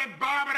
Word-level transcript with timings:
Bibbidi 0.00 0.49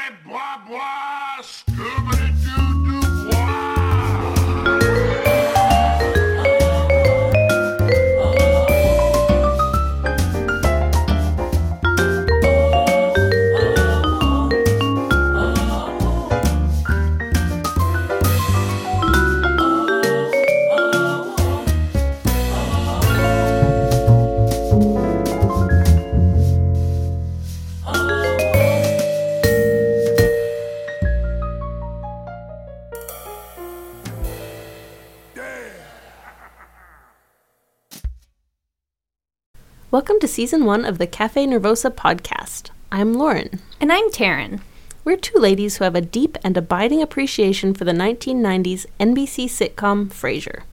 Welcome 39.93 40.19
to 40.21 40.27
season 40.27 40.65
one 40.65 40.85
of 40.85 40.97
the 40.97 41.05
Cafe 41.05 41.45
Nervosa 41.45 41.91
podcast. 41.91 42.71
I'm 42.91 43.13
Lauren. 43.13 43.59
And 43.79 43.93
I'm 43.93 44.09
Taryn. 44.09 44.59
We're 45.05 45.17
two 45.17 45.37
ladies 45.37 45.77
who 45.77 45.83
have 45.83 45.93
a 45.93 46.01
deep 46.01 46.35
and 46.43 46.57
abiding 46.57 47.03
appreciation 47.03 47.75
for 47.75 47.85
the 47.85 47.91
1990s 47.91 48.87
NBC 48.99 49.45
sitcom 49.45 50.07
Frasier. 50.07 50.63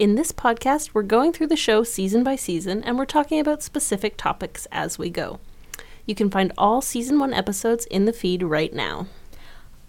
In 0.00 0.16
this 0.16 0.32
podcast, 0.32 0.90
we're 0.92 1.04
going 1.04 1.32
through 1.32 1.46
the 1.46 1.56
show 1.56 1.84
season 1.84 2.24
by 2.24 2.34
season 2.34 2.82
and 2.82 2.98
we're 2.98 3.04
talking 3.04 3.38
about 3.38 3.62
specific 3.62 4.16
topics 4.16 4.66
as 4.72 4.98
we 4.98 5.08
go. 5.08 5.38
You 6.04 6.16
can 6.16 6.28
find 6.28 6.52
all 6.58 6.80
season 6.80 7.20
one 7.20 7.32
episodes 7.32 7.86
in 7.92 8.06
the 8.06 8.12
feed 8.12 8.42
right 8.42 8.74
now. 8.74 9.06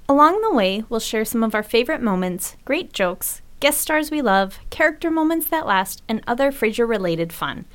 Along 0.08 0.42
the 0.42 0.54
way, 0.54 0.84
we'll 0.90 1.00
share 1.00 1.26
some 1.26 1.42
of 1.44 1.56
our 1.56 1.64
favorite 1.64 2.04
moments, 2.04 2.56
great 2.66 2.94
jokes, 2.94 3.42
guest 3.60 3.82
stars 3.82 4.12
we 4.12 4.22
love, 4.22 4.60
character 4.70 5.10
moments 5.10 5.48
that 5.48 5.66
last, 5.66 6.04
and 6.08 6.22
other 6.28 6.52
Frasier 6.52 6.88
related 6.88 7.34
fun. 7.34 7.66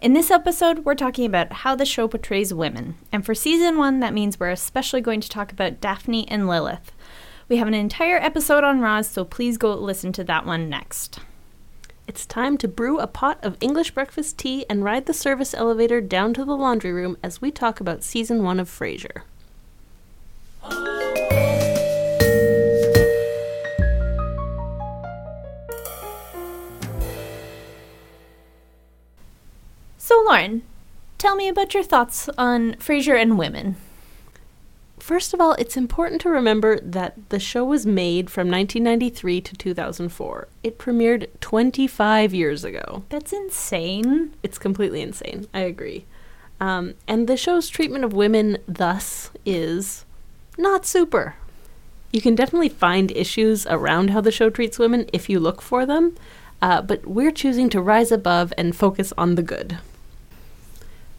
In 0.00 0.12
this 0.12 0.30
episode, 0.30 0.84
we're 0.84 0.94
talking 0.94 1.26
about 1.26 1.52
how 1.52 1.74
the 1.74 1.84
show 1.84 2.06
portrays 2.06 2.54
women. 2.54 2.94
And 3.10 3.26
for 3.26 3.34
season 3.34 3.78
one, 3.78 3.98
that 3.98 4.14
means 4.14 4.38
we're 4.38 4.50
especially 4.50 5.00
going 5.00 5.20
to 5.20 5.28
talk 5.28 5.50
about 5.50 5.80
Daphne 5.80 6.28
and 6.28 6.46
Lilith. 6.46 6.92
We 7.48 7.56
have 7.56 7.66
an 7.66 7.74
entire 7.74 8.16
episode 8.18 8.62
on 8.62 8.80
Roz, 8.80 9.08
so 9.08 9.24
please 9.24 9.58
go 9.58 9.74
listen 9.74 10.12
to 10.12 10.22
that 10.22 10.46
one 10.46 10.68
next. 10.68 11.18
It's 12.06 12.26
time 12.26 12.56
to 12.58 12.68
brew 12.68 13.00
a 13.00 13.08
pot 13.08 13.40
of 13.42 13.56
English 13.60 13.90
breakfast 13.90 14.38
tea 14.38 14.64
and 14.70 14.84
ride 14.84 15.06
the 15.06 15.12
service 15.12 15.52
elevator 15.52 16.00
down 16.00 16.32
to 16.34 16.44
the 16.44 16.56
laundry 16.56 16.92
room 16.92 17.16
as 17.20 17.42
we 17.42 17.50
talk 17.50 17.80
about 17.80 18.04
season 18.04 18.44
one 18.44 18.60
of 18.60 18.70
Frasier. 18.70 19.22
Lauren, 30.38 30.62
tell 31.18 31.34
me 31.34 31.48
about 31.48 31.74
your 31.74 31.82
thoughts 31.82 32.28
on 32.38 32.74
Frasier 32.74 33.20
and 33.20 33.36
women. 33.36 33.74
First 35.00 35.34
of 35.34 35.40
all, 35.40 35.54
it's 35.54 35.76
important 35.76 36.20
to 36.20 36.28
remember 36.28 36.78
that 36.78 37.16
the 37.30 37.40
show 37.40 37.64
was 37.64 37.84
made 37.84 38.30
from 38.30 38.48
1993 38.48 39.40
to 39.40 39.56
2004. 39.56 40.46
It 40.62 40.78
premiered 40.78 41.26
25 41.40 42.32
years 42.32 42.62
ago. 42.62 43.02
That's 43.08 43.32
insane. 43.32 44.32
It's 44.44 44.58
completely 44.58 45.00
insane. 45.02 45.48
I 45.52 45.60
agree. 45.62 46.04
Um, 46.60 46.94
and 47.08 47.26
the 47.26 47.36
show's 47.36 47.68
treatment 47.68 48.04
of 48.04 48.12
women, 48.12 48.58
thus, 48.68 49.32
is 49.44 50.04
not 50.56 50.86
super. 50.86 51.34
You 52.12 52.20
can 52.20 52.36
definitely 52.36 52.68
find 52.68 53.10
issues 53.10 53.66
around 53.66 54.10
how 54.10 54.20
the 54.20 54.30
show 54.30 54.50
treats 54.50 54.78
women 54.78 55.10
if 55.12 55.28
you 55.28 55.40
look 55.40 55.60
for 55.60 55.84
them, 55.84 56.14
uh, 56.62 56.80
but 56.80 57.06
we're 57.06 57.32
choosing 57.32 57.68
to 57.70 57.82
rise 57.82 58.12
above 58.12 58.52
and 58.56 58.76
focus 58.76 59.12
on 59.18 59.34
the 59.34 59.42
good. 59.42 59.78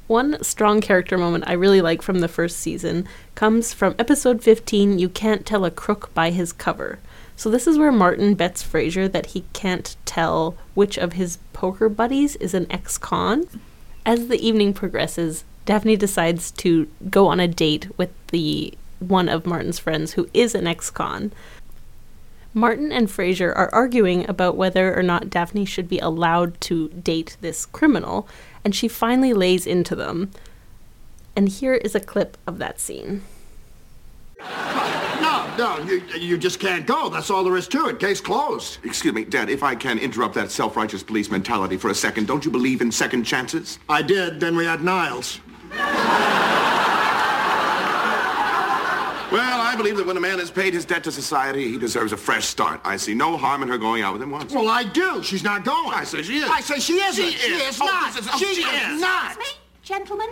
One 0.09 0.43
strong 0.43 0.81
character 0.81 1.19
moment 1.19 1.43
I 1.45 1.53
really 1.53 1.83
like 1.83 2.01
from 2.01 2.19
the 2.19 2.27
first 2.27 2.57
season 2.57 3.07
comes 3.35 3.73
from 3.75 3.93
episode 3.99 4.41
15 4.41 4.97
You 4.97 5.07
Can't 5.07 5.45
Tell 5.45 5.63
a 5.65 5.69
Crook 5.69 6.11
by 6.15 6.31
His 6.31 6.51
Cover. 6.51 6.97
So, 7.35 7.47
this 7.51 7.67
is 7.67 7.77
where 7.77 7.91
Martin 7.91 8.33
bets 8.33 8.63
Frasier 8.63 9.07
that 9.11 9.27
he 9.27 9.43
can't 9.53 9.95
tell 10.05 10.57
which 10.73 10.97
of 10.97 11.13
his 11.13 11.37
poker 11.53 11.89
buddies 11.89 12.35
is 12.37 12.55
an 12.55 12.65
ex 12.71 12.97
con. 12.97 13.45
As 14.03 14.29
the 14.29 14.43
evening 14.43 14.73
progresses, 14.73 15.43
Daphne 15.67 15.95
decides 15.95 16.49
to 16.53 16.87
go 17.11 17.27
on 17.27 17.39
a 17.39 17.47
date 17.47 17.95
with 17.95 18.09
the 18.29 18.73
one 18.97 19.29
of 19.29 19.45
Martin's 19.45 19.77
friends 19.77 20.13
who 20.13 20.27
is 20.33 20.55
an 20.55 20.65
ex 20.65 20.89
con. 20.89 21.31
Martin 22.55 22.91
and 22.91 23.09
Frasier 23.09 23.55
are 23.55 23.69
arguing 23.71 24.27
about 24.27 24.57
whether 24.57 24.97
or 24.97 25.03
not 25.03 25.29
Daphne 25.29 25.65
should 25.65 25.87
be 25.87 25.99
allowed 25.99 26.59
to 26.61 26.89
date 26.89 27.37
this 27.41 27.67
criminal, 27.67 28.27
and 28.63 28.75
she 28.75 28.87
finally 28.87 29.33
lays 29.33 29.65
into 29.65 29.95
them. 29.95 30.31
And 31.35 31.49
here 31.49 31.75
is 31.75 31.95
a 31.95 31.99
clip 31.99 32.37
of 32.45 32.57
that 32.57 32.79
scene. 32.79 33.23
No, 34.39 35.53
no, 35.57 35.77
you, 35.79 36.01
you 36.17 36.37
just 36.37 36.59
can't 36.59 36.85
go. 36.85 37.09
That's 37.09 37.29
all 37.29 37.43
there 37.43 37.57
is 37.57 37.67
to 37.69 37.87
it. 37.87 37.99
Case 37.99 38.21
closed. 38.21 38.79
Excuse 38.83 39.13
me, 39.13 39.25
Dad, 39.25 39.49
if 39.49 39.63
I 39.63 39.75
can 39.75 39.99
interrupt 39.99 40.33
that 40.35 40.51
self-righteous 40.51 41.03
police 41.03 41.29
mentality 41.29 41.77
for 41.77 41.89
a 41.89 41.95
second, 41.95 42.27
don't 42.27 42.45
you 42.45 42.51
believe 42.51 42.81
in 42.81 42.91
second 42.91 43.23
chances? 43.23 43.79
I 43.89 44.01
did, 44.01 44.39
then 44.39 44.55
we 44.55 44.65
had 44.65 44.81
Niles. 44.81 45.39
Well, 49.31 49.61
I 49.61 49.75
believe 49.75 49.97
that 49.97 50.07
when 50.07 50.17
a 50.17 50.19
man 50.19 50.39
has 50.39 50.49
paid 50.49 50.73
his 50.73 50.85
debt 50.85 51.03
to 51.03 51.11
society, 51.11 51.69
he 51.71 51.77
deserves 51.77 52.13
a 52.13 52.17
fresh 52.17 52.45
start. 52.45 52.81
I 52.83 52.97
see 52.97 53.13
no 53.13 53.37
harm 53.37 53.61
in 53.61 53.69
her 53.69 53.77
going 53.77 54.01
out 54.01 54.13
with 54.13 54.21
him 54.23 54.31
once. 54.31 54.51
Well, 54.53 54.67
I 54.69 54.83
do. 54.83 55.21
She's 55.21 55.43
not 55.43 55.63
going. 55.63 55.93
I 55.93 56.03
say 56.03 56.23
she 56.23 56.37
is. 56.37 56.49
I 56.49 56.61
say 56.61 56.79
she 56.79 56.93
isn't. 56.93 57.25
She 57.33 57.51
is. 57.51 57.79
Oh, 57.79 57.85
not. 57.85 58.13
this 58.13 58.23
is- 58.25 58.29
oh, 58.33 58.37
she, 58.37 58.55
she 58.55 58.61
is, 58.61 58.93
is. 58.95 59.01
not. 59.01 59.37
me, 59.37 59.45
gentlemen. 59.83 60.29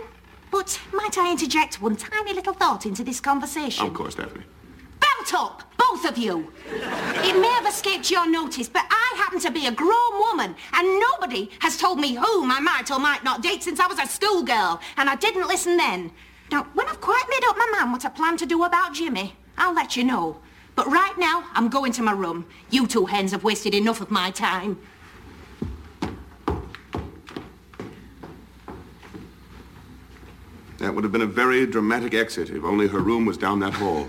But 0.50 0.80
might 0.92 1.16
I 1.18 1.30
interject 1.30 1.80
one 1.80 1.94
tiny 1.96 2.32
little 2.32 2.54
thought 2.54 2.86
into 2.86 3.04
this 3.04 3.20
conversation? 3.20 3.86
Of 3.86 3.94
course, 3.94 4.14
Daphne. 4.14 4.42
Belt 4.98 5.34
up, 5.34 5.62
both 5.76 6.04
of 6.08 6.18
you. 6.18 6.50
It 6.66 7.40
may 7.40 7.48
have 7.48 7.66
escaped 7.66 8.10
your 8.10 8.28
notice, 8.28 8.68
but 8.68 8.84
I 8.90 9.14
happen 9.18 9.38
to 9.40 9.50
be 9.50 9.66
a 9.66 9.72
grown 9.72 10.18
woman, 10.18 10.56
and 10.72 11.00
nobody 11.00 11.50
has 11.60 11.76
told 11.76 12.00
me 12.00 12.14
whom 12.14 12.50
I 12.50 12.58
might 12.60 12.90
or 12.90 12.98
might 12.98 13.22
not 13.22 13.42
date 13.42 13.62
since 13.62 13.78
I 13.78 13.86
was 13.86 13.98
a 13.98 14.06
schoolgirl, 14.06 14.80
and 14.96 15.08
I 15.08 15.14
didn't 15.14 15.46
listen 15.46 15.76
then. 15.76 16.10
Now, 16.50 16.66
when 16.74 16.88
I've 16.88 17.00
quite 17.00 17.24
made 17.28 17.46
up 17.48 17.56
my 17.58 17.66
mind 17.72 17.92
what 17.92 18.04
I 18.04 18.08
plan 18.08 18.36
to 18.38 18.46
do 18.46 18.64
about 18.64 18.94
Jimmy, 18.94 19.34
I'll 19.56 19.74
let 19.74 19.96
you 19.96 20.04
know. 20.04 20.38
But 20.74 20.86
right 20.86 21.16
now, 21.18 21.44
I'm 21.52 21.68
going 21.68 21.92
to 21.92 22.02
my 22.02 22.12
room. 22.12 22.46
You 22.70 22.86
two 22.86 23.06
hens 23.06 23.32
have 23.32 23.44
wasted 23.44 23.74
enough 23.74 24.00
of 24.00 24.10
my 24.10 24.30
time. 24.30 24.78
That 30.78 30.94
would 30.94 31.02
have 31.02 31.12
been 31.12 31.22
a 31.22 31.26
very 31.26 31.66
dramatic 31.66 32.14
exit 32.14 32.50
if 32.50 32.62
only 32.62 32.86
her 32.86 33.00
room 33.00 33.26
was 33.26 33.36
down 33.36 33.58
that 33.60 33.74
hall. 33.74 34.08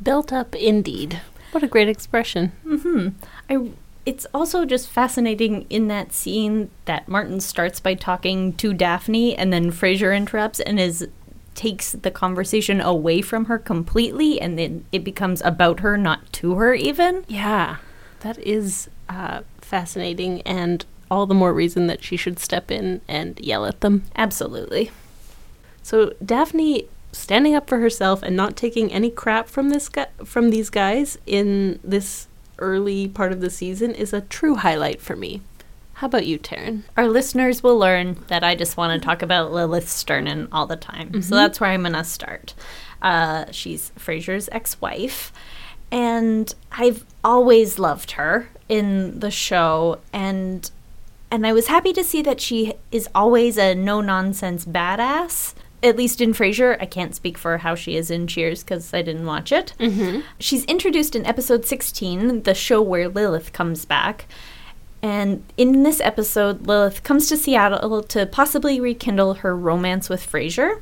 Built 0.00 0.32
up 0.32 0.54
indeed. 0.54 1.20
What 1.54 1.62
a 1.62 1.68
great 1.68 1.88
expression. 1.88 2.50
I 3.48 3.70
it's 4.04 4.26
also 4.34 4.64
just 4.64 4.88
fascinating 4.88 5.66
in 5.70 5.86
that 5.88 6.12
scene 6.12 6.68
that 6.84 7.08
Martin 7.08 7.38
starts 7.40 7.78
by 7.80 7.94
talking 7.94 8.52
to 8.54 8.74
Daphne 8.74 9.36
and 9.36 9.52
then 9.52 9.70
Frasier 9.70 10.14
interrupts 10.14 10.58
and 10.58 10.80
is 10.80 11.06
takes 11.54 11.92
the 11.92 12.10
conversation 12.10 12.80
away 12.80 13.22
from 13.22 13.44
her 13.44 13.58
completely 13.58 14.40
and 14.40 14.58
then 14.58 14.84
it 14.90 15.04
becomes 15.04 15.40
about 15.42 15.80
her 15.80 15.96
not 15.96 16.32
to 16.32 16.56
her 16.56 16.74
even. 16.74 17.24
Yeah, 17.28 17.76
that 18.20 18.36
is 18.38 18.90
uh, 19.08 19.42
fascinating, 19.60 20.42
and 20.42 20.84
all 21.08 21.26
the 21.26 21.34
more 21.34 21.54
reason 21.54 21.86
that 21.86 22.02
she 22.02 22.16
should 22.16 22.40
step 22.40 22.72
in 22.72 23.00
and 23.06 23.38
yell 23.38 23.64
at 23.64 23.80
them. 23.80 24.02
Absolutely. 24.16 24.90
So 25.82 26.14
Daphne 26.24 26.88
standing 27.14 27.54
up 27.54 27.68
for 27.68 27.78
herself 27.78 28.22
and 28.22 28.36
not 28.36 28.56
taking 28.56 28.92
any 28.92 29.10
crap 29.10 29.48
from 29.48 29.70
this 29.70 29.88
guy, 29.88 30.06
from 30.24 30.50
these 30.50 30.70
guys 30.70 31.18
in 31.26 31.80
this 31.82 32.28
early 32.58 33.08
part 33.08 33.32
of 33.32 33.40
the 33.40 33.50
season 33.50 33.92
is 33.92 34.12
a 34.12 34.20
true 34.22 34.56
highlight 34.56 35.00
for 35.00 35.16
me. 35.16 35.40
How 35.94 36.08
about 36.08 36.26
you, 36.26 36.38
Taryn? 36.38 36.82
Our 36.96 37.08
listeners 37.08 37.62
will 37.62 37.78
learn 37.78 38.18
that 38.26 38.42
I 38.42 38.56
just 38.56 38.76
want 38.76 39.00
to 39.00 39.04
talk 39.04 39.22
about 39.22 39.52
Lilith 39.52 39.88
Sternin 39.88 40.48
all 40.50 40.66
the 40.66 40.76
time. 40.76 41.22
So 41.22 41.36
that's 41.36 41.60
where 41.60 41.70
I'm 41.70 41.82
going 41.82 41.92
to 41.92 42.04
start. 42.04 42.54
Uh, 43.00 43.44
she's 43.52 43.92
Frasier's 43.98 44.48
ex 44.50 44.80
wife. 44.80 45.32
And 45.92 46.52
I've 46.72 47.04
always 47.22 47.78
loved 47.78 48.12
her 48.12 48.48
in 48.68 49.20
the 49.20 49.30
show. 49.30 50.00
And 50.12 50.68
and 51.30 51.46
I 51.46 51.52
was 51.52 51.68
happy 51.68 51.92
to 51.92 52.04
see 52.04 52.22
that 52.22 52.40
she 52.40 52.74
is 52.90 53.08
always 53.14 53.56
a 53.56 53.74
no 53.74 54.00
nonsense 54.00 54.64
badass. 54.64 55.54
At 55.84 55.96
least 55.96 56.22
in 56.22 56.32
Frasier, 56.32 56.80
I 56.80 56.86
can't 56.86 57.14
speak 57.14 57.36
for 57.36 57.58
how 57.58 57.74
she 57.74 57.94
is 57.94 58.10
in 58.10 58.26
Cheers 58.26 58.64
because 58.64 58.94
I 58.94 59.02
didn't 59.02 59.26
watch 59.26 59.52
it. 59.52 59.74
Mm-hmm. 59.78 60.20
She's 60.40 60.64
introduced 60.64 61.14
in 61.14 61.26
episode 61.26 61.66
16, 61.66 62.44
the 62.44 62.54
show 62.54 62.80
where 62.80 63.06
Lilith 63.06 63.52
comes 63.52 63.84
back, 63.84 64.24
And 65.02 65.44
in 65.58 65.82
this 65.82 66.00
episode, 66.00 66.66
Lilith 66.66 67.02
comes 67.02 67.28
to 67.28 67.36
Seattle 67.36 68.02
to 68.02 68.24
possibly 68.24 68.80
rekindle 68.80 69.34
her 69.34 69.54
romance 69.54 70.08
with 70.08 70.26
Frasier. 70.26 70.80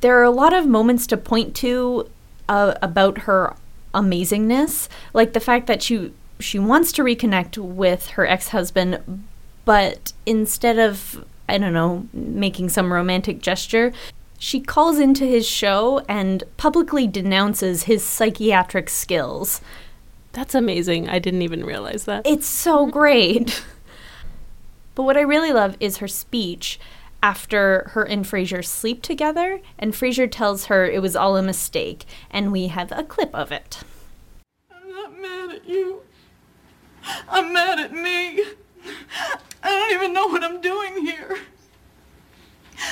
There 0.00 0.16
are 0.20 0.22
a 0.22 0.30
lot 0.30 0.52
of 0.52 0.68
moments 0.68 1.08
to 1.08 1.16
point 1.16 1.56
to 1.56 2.08
uh, 2.48 2.74
about 2.80 3.22
her 3.22 3.56
amazingness, 3.92 4.88
like 5.12 5.32
the 5.32 5.40
fact 5.40 5.66
that 5.66 5.82
she 5.82 6.12
she 6.38 6.58
wants 6.60 6.92
to 6.92 7.02
reconnect 7.02 7.58
with 7.58 8.08
her 8.10 8.26
ex-husband, 8.26 9.24
but 9.64 10.12
instead 10.26 10.78
of 10.78 11.24
I 11.48 11.58
don't 11.58 11.72
know, 11.72 12.08
making 12.12 12.70
some 12.70 12.92
romantic 12.92 13.40
gesture, 13.40 13.92
she 14.38 14.60
calls 14.60 14.98
into 14.98 15.24
his 15.24 15.48
show 15.48 16.00
and 16.08 16.44
publicly 16.56 17.06
denounces 17.06 17.84
his 17.84 18.04
psychiatric 18.04 18.90
skills. 18.90 19.60
That's 20.32 20.54
amazing. 20.54 21.08
I 21.08 21.18
didn't 21.18 21.42
even 21.42 21.64
realize 21.64 22.04
that. 22.04 22.26
It's 22.26 22.46
so 22.46 22.86
great. 22.86 23.64
but 24.94 25.04
what 25.04 25.16
I 25.16 25.22
really 25.22 25.52
love 25.52 25.76
is 25.80 25.98
her 25.98 26.08
speech 26.08 26.78
after 27.22 27.90
her 27.94 28.02
and 28.02 28.26
Frasier 28.26 28.62
sleep 28.62 29.00
together, 29.00 29.62
and 29.78 29.94
Frasier 29.94 30.30
tells 30.30 30.66
her 30.66 30.84
it 30.84 31.00
was 31.00 31.16
all 31.16 31.38
a 31.38 31.42
mistake, 31.42 32.04
and 32.30 32.52
we 32.52 32.66
have 32.66 32.92
a 32.92 33.02
clip 33.02 33.34
of 33.34 33.50
it. 33.50 33.78
I'm 34.70 34.90
not 34.90 35.18
mad 35.18 35.50
at 35.54 35.66
you. 35.66 36.02
I'm 37.30 37.52
mad 37.52 37.80
at 37.80 37.92
me. 37.92 38.42
I 39.62 39.70
don't 39.70 39.92
even 39.92 40.12
know 40.12 40.26
what 40.26 40.44
I'm 40.44 40.60
doing 40.60 41.04
here. 41.04 41.38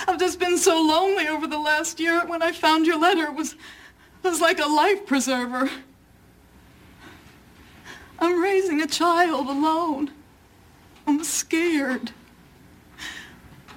I've 0.07 0.19
just 0.19 0.39
been 0.39 0.59
so 0.59 0.81
lonely 0.81 1.29
over 1.29 1.47
the 1.47 1.59
last 1.59 2.01
year. 2.01 2.25
When 2.27 2.43
I 2.43 2.53
found 2.53 2.87
your 2.87 2.99
letter, 2.99 3.25
it 3.25 3.35
was, 3.35 3.53
it 3.53 4.29
was 4.29 4.41
like 4.41 4.59
a 4.59 4.69
life 4.69 5.07
preserver. 5.07 5.71
I'm 8.19 8.41
raising 8.41 8.81
a 8.81 8.87
child 8.87 9.49
alone. 9.49 10.13
I'm 11.07 11.25
scared. 11.25 12.13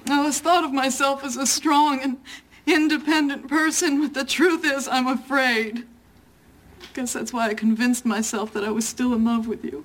I 0.08 0.18
always 0.18 0.38
thought 0.38 0.64
of 0.64 0.72
myself 0.72 1.24
as 1.24 1.36
a 1.36 1.46
strong 1.46 2.00
and 2.00 2.18
independent 2.64 3.48
person, 3.48 4.00
but 4.00 4.14
the 4.14 4.24
truth 4.24 4.64
is 4.64 4.86
I'm 4.86 5.08
afraid. 5.08 5.86
I 6.80 6.86
Guess 6.94 7.12
that's 7.12 7.32
why 7.32 7.48
I 7.48 7.54
convinced 7.54 8.06
myself 8.06 8.52
that 8.52 8.64
I 8.64 8.70
was 8.70 8.86
still 8.86 9.12
in 9.14 9.24
love 9.24 9.48
with 9.48 9.64
you. 9.64 9.84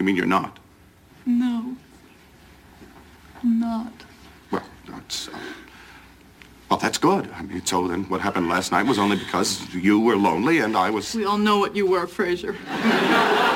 You 0.00 0.06
mean 0.06 0.16
you're 0.16 0.24
not? 0.24 0.58
No. 1.26 1.76
I'm 3.42 3.60
not. 3.60 3.92
Well, 4.50 4.64
that's... 4.88 5.28
Uh, 5.28 5.38
well, 6.70 6.78
that's 6.78 6.96
good. 6.96 7.30
I 7.34 7.42
mean, 7.42 7.66
so 7.66 7.86
then 7.86 8.04
what 8.04 8.22
happened 8.22 8.48
last 8.48 8.72
night 8.72 8.86
was 8.86 8.98
only 8.98 9.18
because 9.18 9.74
you 9.74 10.00
were 10.00 10.16
lonely 10.16 10.60
and 10.60 10.74
I 10.74 10.88
was... 10.88 11.14
We 11.14 11.26
all 11.26 11.36
know 11.36 11.58
what 11.58 11.76
you 11.76 11.86
were, 11.86 12.06
Frasier. 12.06 12.56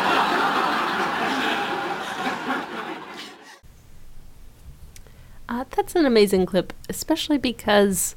Uh, 5.47 5.63
that's 5.77 5.95
an 5.95 6.07
amazing 6.07 6.47
clip, 6.47 6.73
especially 6.89 7.37
because 7.39 8.17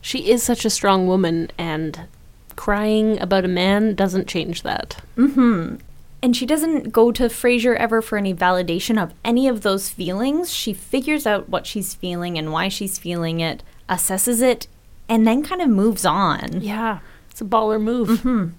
she 0.00 0.30
is 0.30 0.42
such 0.42 0.64
a 0.64 0.70
strong 0.70 1.06
woman 1.06 1.50
and 1.58 2.06
crying 2.54 3.20
about 3.20 3.44
a 3.44 3.48
man 3.48 3.94
doesn't 3.94 4.28
change 4.28 4.62
that. 4.62 4.96
Mm-hmm. 5.16 5.76
And 6.24 6.34
she 6.34 6.46
doesn't 6.46 6.90
go 6.90 7.12
to 7.12 7.24
Frasier 7.24 7.76
ever 7.76 8.00
for 8.00 8.16
any 8.16 8.32
validation 8.32 9.00
of 9.00 9.12
any 9.26 9.46
of 9.46 9.60
those 9.60 9.90
feelings. 9.90 10.50
She 10.50 10.72
figures 10.72 11.26
out 11.26 11.50
what 11.50 11.66
she's 11.66 11.92
feeling 11.92 12.38
and 12.38 12.50
why 12.50 12.68
she's 12.70 12.96
feeling 12.96 13.40
it, 13.40 13.62
assesses 13.90 14.40
it, 14.40 14.66
and 15.06 15.26
then 15.26 15.42
kind 15.42 15.60
of 15.60 15.68
moves 15.68 16.06
on. 16.06 16.62
Yeah, 16.62 17.00
it's 17.30 17.42
a 17.42 17.44
baller 17.44 17.78
move. 17.78 18.08
Mm-hmm. 18.08 18.52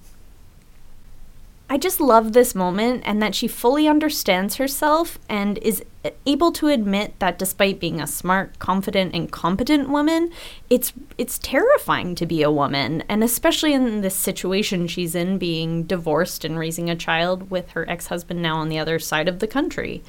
I 1.67 1.77
just 1.77 1.99
love 1.99 2.33
this 2.33 2.53
moment 2.53 3.03
and 3.05 3.21
that 3.21 3.33
she 3.33 3.47
fully 3.47 3.87
understands 3.87 4.55
herself 4.55 5.17
and 5.27 5.57
is 5.59 5.83
able 6.27 6.51
to 6.51 6.67
admit 6.67 7.17
that 7.19 7.39
despite 7.39 7.79
being 7.79 7.99
a 7.99 8.05
smart, 8.05 8.59
confident, 8.59 9.15
and 9.15 9.31
competent 9.31 9.89
woman, 9.89 10.31
it's 10.69 10.93
it's 11.17 11.39
terrifying 11.39 12.13
to 12.15 12.25
be 12.27 12.43
a 12.43 12.51
woman, 12.51 13.03
and 13.09 13.23
especially 13.23 13.73
in 13.73 14.01
this 14.01 14.15
situation 14.15 14.87
she's 14.87 15.15
in 15.15 15.39
being 15.39 15.83
divorced 15.83 16.45
and 16.45 16.59
raising 16.59 16.89
a 16.89 16.95
child 16.95 17.49
with 17.49 17.71
her 17.71 17.89
ex-husband 17.89 18.41
now 18.41 18.57
on 18.57 18.69
the 18.69 18.77
other 18.77 18.99
side 18.99 19.27
of 19.27 19.39
the 19.39 19.47
country. 19.47 20.03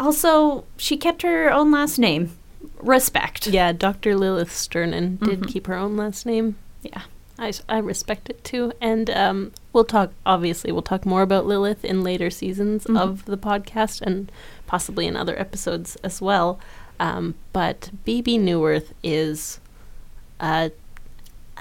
Also, 0.00 0.64
she 0.76 0.96
kept 0.96 1.22
her 1.22 1.50
own 1.50 1.70
last 1.70 1.98
name. 1.98 2.36
Respect. 2.80 3.46
Yeah, 3.46 3.72
Dr. 3.72 4.16
Lilith 4.16 4.52
Sternin 4.52 5.16
did 5.16 5.40
mm-hmm. 5.40 5.44
keep 5.44 5.66
her 5.68 5.76
own 5.76 5.96
last 5.96 6.26
name. 6.26 6.56
Yeah. 6.82 7.02
I, 7.38 7.52
I 7.68 7.78
respect 7.78 8.30
it 8.30 8.42
too. 8.44 8.72
And 8.80 9.10
um, 9.10 9.52
we'll 9.72 9.84
talk, 9.84 10.12
obviously, 10.24 10.72
we'll 10.72 10.82
talk 10.82 11.04
more 11.04 11.22
about 11.22 11.46
Lilith 11.46 11.84
in 11.84 12.02
later 12.02 12.30
seasons 12.30 12.84
mm-hmm. 12.84 12.96
of 12.96 13.24
the 13.26 13.36
podcast 13.36 14.00
and 14.00 14.30
possibly 14.66 15.06
in 15.06 15.16
other 15.16 15.38
episodes 15.38 15.96
as 15.96 16.20
well. 16.20 16.58
Um, 16.98 17.34
but 17.52 17.90
Bebe 18.04 18.38
Neuwirth 18.38 18.92
is 19.02 19.60
a, 20.40 20.70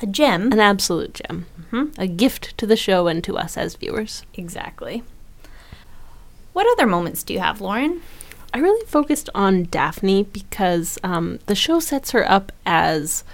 a 0.01 0.05
gem, 0.05 0.51
an 0.51 0.59
absolute 0.59 1.13
gem, 1.13 1.45
mm-hmm. 1.59 2.01
a 2.01 2.07
gift 2.07 2.57
to 2.57 2.65
the 2.65 2.77
show 2.77 3.07
and 3.07 3.23
to 3.25 3.37
us 3.37 3.57
as 3.57 3.75
viewers. 3.75 4.23
Exactly. 4.35 5.03
What 6.53 6.67
other 6.71 6.87
moments 6.87 7.21
do 7.23 7.33
you 7.33 7.39
have, 7.39 7.59
Lauren? 7.59 8.01
I 8.53 8.59
really 8.59 8.85
focused 8.85 9.29
on 9.35 9.63
Daphne 9.63 10.23
because 10.23 10.97
um, 11.03 11.39
the 11.47 11.55
show 11.55 11.81
sets 11.81 12.11
her 12.11 12.29
up 12.31 12.53
as 12.65 13.25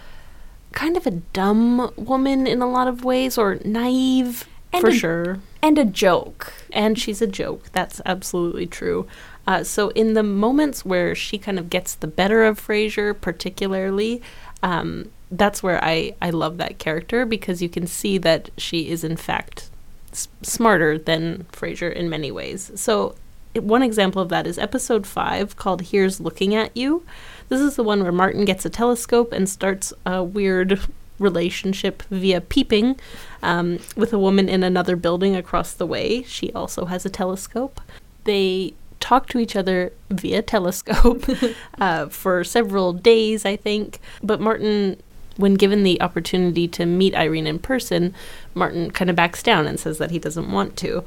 kind 0.74 0.98
of 0.98 1.06
a 1.06 1.12
dumb 1.12 1.92
woman 1.96 2.48
in 2.48 2.62
a 2.62 2.70
lot 2.70 2.88
of 2.88 3.04
ways, 3.04 3.38
or 3.38 3.60
naive 3.66 4.48
and 4.74 4.82
for 4.82 4.90
a, 4.90 4.94
sure. 4.94 5.40
And 5.62 5.78
a 5.78 5.86
joke. 5.86 6.54
And 6.72 6.98
she's 6.98 7.22
a 7.22 7.28
joke. 7.28 7.72
That's 7.72 8.02
absolutely 8.06 8.68
true. 8.68 9.08
Uh, 9.48 9.64
so 9.64 9.90
in 9.90 10.14
the 10.14 10.24
moments 10.24 10.86
where 10.86 11.16
she 11.16 11.38
kind 11.38 11.60
of 11.60 11.70
gets 11.70 11.96
the 11.96 12.08
better 12.08 12.44
of 12.46 12.60
Frasier, 12.60 13.20
particularly, 13.20 14.22
um, 14.64 15.12
that's 15.32 15.64
where 15.64 15.84
I, 15.84 16.16
I 16.22 16.30
love 16.30 16.58
that 16.58 16.78
character 16.78 17.26
because 17.26 17.62
you 17.62 17.70
can 17.70 17.88
see 17.88 18.18
that 18.20 18.50
she 18.58 18.90
is 18.90 19.04
in 19.04 19.18
fact 19.18 19.70
s- 20.12 20.28
smarter 20.42 20.98
than 20.98 21.46
Frasier 21.52 21.92
in 21.92 22.10
many 22.10 22.32
ways. 22.32 22.72
So 22.76 23.16
one 23.56 23.82
example 23.82 24.22
of 24.22 24.30
that 24.30 24.46
is 24.46 24.58
episode 24.58 25.08
five 25.08 25.56
called 25.58 25.82
"Here's 25.82 26.22
Looking 26.22 26.54
at 26.56 26.76
You." 26.76 27.04
This 27.52 27.60
is 27.60 27.76
the 27.76 27.84
one 27.84 28.02
where 28.02 28.14
Martin 28.14 28.46
gets 28.46 28.64
a 28.66 28.70
telescope 28.70 29.34
and 29.34 29.50
starts 29.50 29.92
a 30.06 30.24
weird 30.24 30.80
relationship 31.20 32.02
via 32.04 32.40
peeping 32.40 32.98
um, 33.44 33.80
with 33.98 34.14
a 34.14 34.18
woman 34.18 34.48
in 34.48 34.64
another 34.64 34.96
building 34.96 35.36
across 35.36 35.74
the 35.74 35.86
way. 35.86 36.24
She 36.24 36.54
also 36.54 36.86
has 36.86 37.06
a 37.06 37.10
telescope. 37.10 37.82
They 38.24 38.74
talk 39.02 39.28
to 39.28 39.38
each 39.38 39.58
other 39.58 39.92
via 40.10 40.42
telescope 40.42 41.26
uh, 41.78 42.08
for 42.08 42.46
several 42.46 42.94
days, 42.94 43.44
I 43.44 43.58
think. 43.58 44.00
But 44.24 44.40
Martin, 44.40 45.02
when 45.36 45.56
given 45.56 45.84
the 45.84 46.02
opportunity 46.02 46.70
to 46.70 46.86
meet 46.86 47.14
Irene 47.16 47.48
in 47.48 47.60
person, 47.60 48.16
Martin 48.56 48.92
kind 48.92 49.10
of 49.10 49.18
backs 49.18 49.44
down 49.44 49.68
and 49.68 49.78
says 49.78 49.98
that 49.98 50.12
he 50.12 50.20
doesn't 50.20 50.50
want 50.50 50.78
to. 50.78 51.04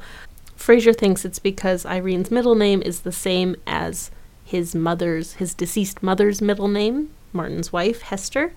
Frasier 0.55 0.95
thinks 0.95 1.25
it's 1.25 1.39
because 1.39 1.87
Irene's 1.87 2.29
middle 2.29 2.53
name 2.53 2.83
is 2.83 2.99
the 2.99 3.11
same 3.11 3.55
as 3.65 4.11
his 4.45 4.75
mother's, 4.75 5.33
his 5.33 5.53
deceased 5.53 6.01
mother's 6.01 6.41
middle 6.41 6.67
name, 6.67 7.09
Martin's 7.33 7.73
wife, 7.73 8.03
Hester. 8.03 8.53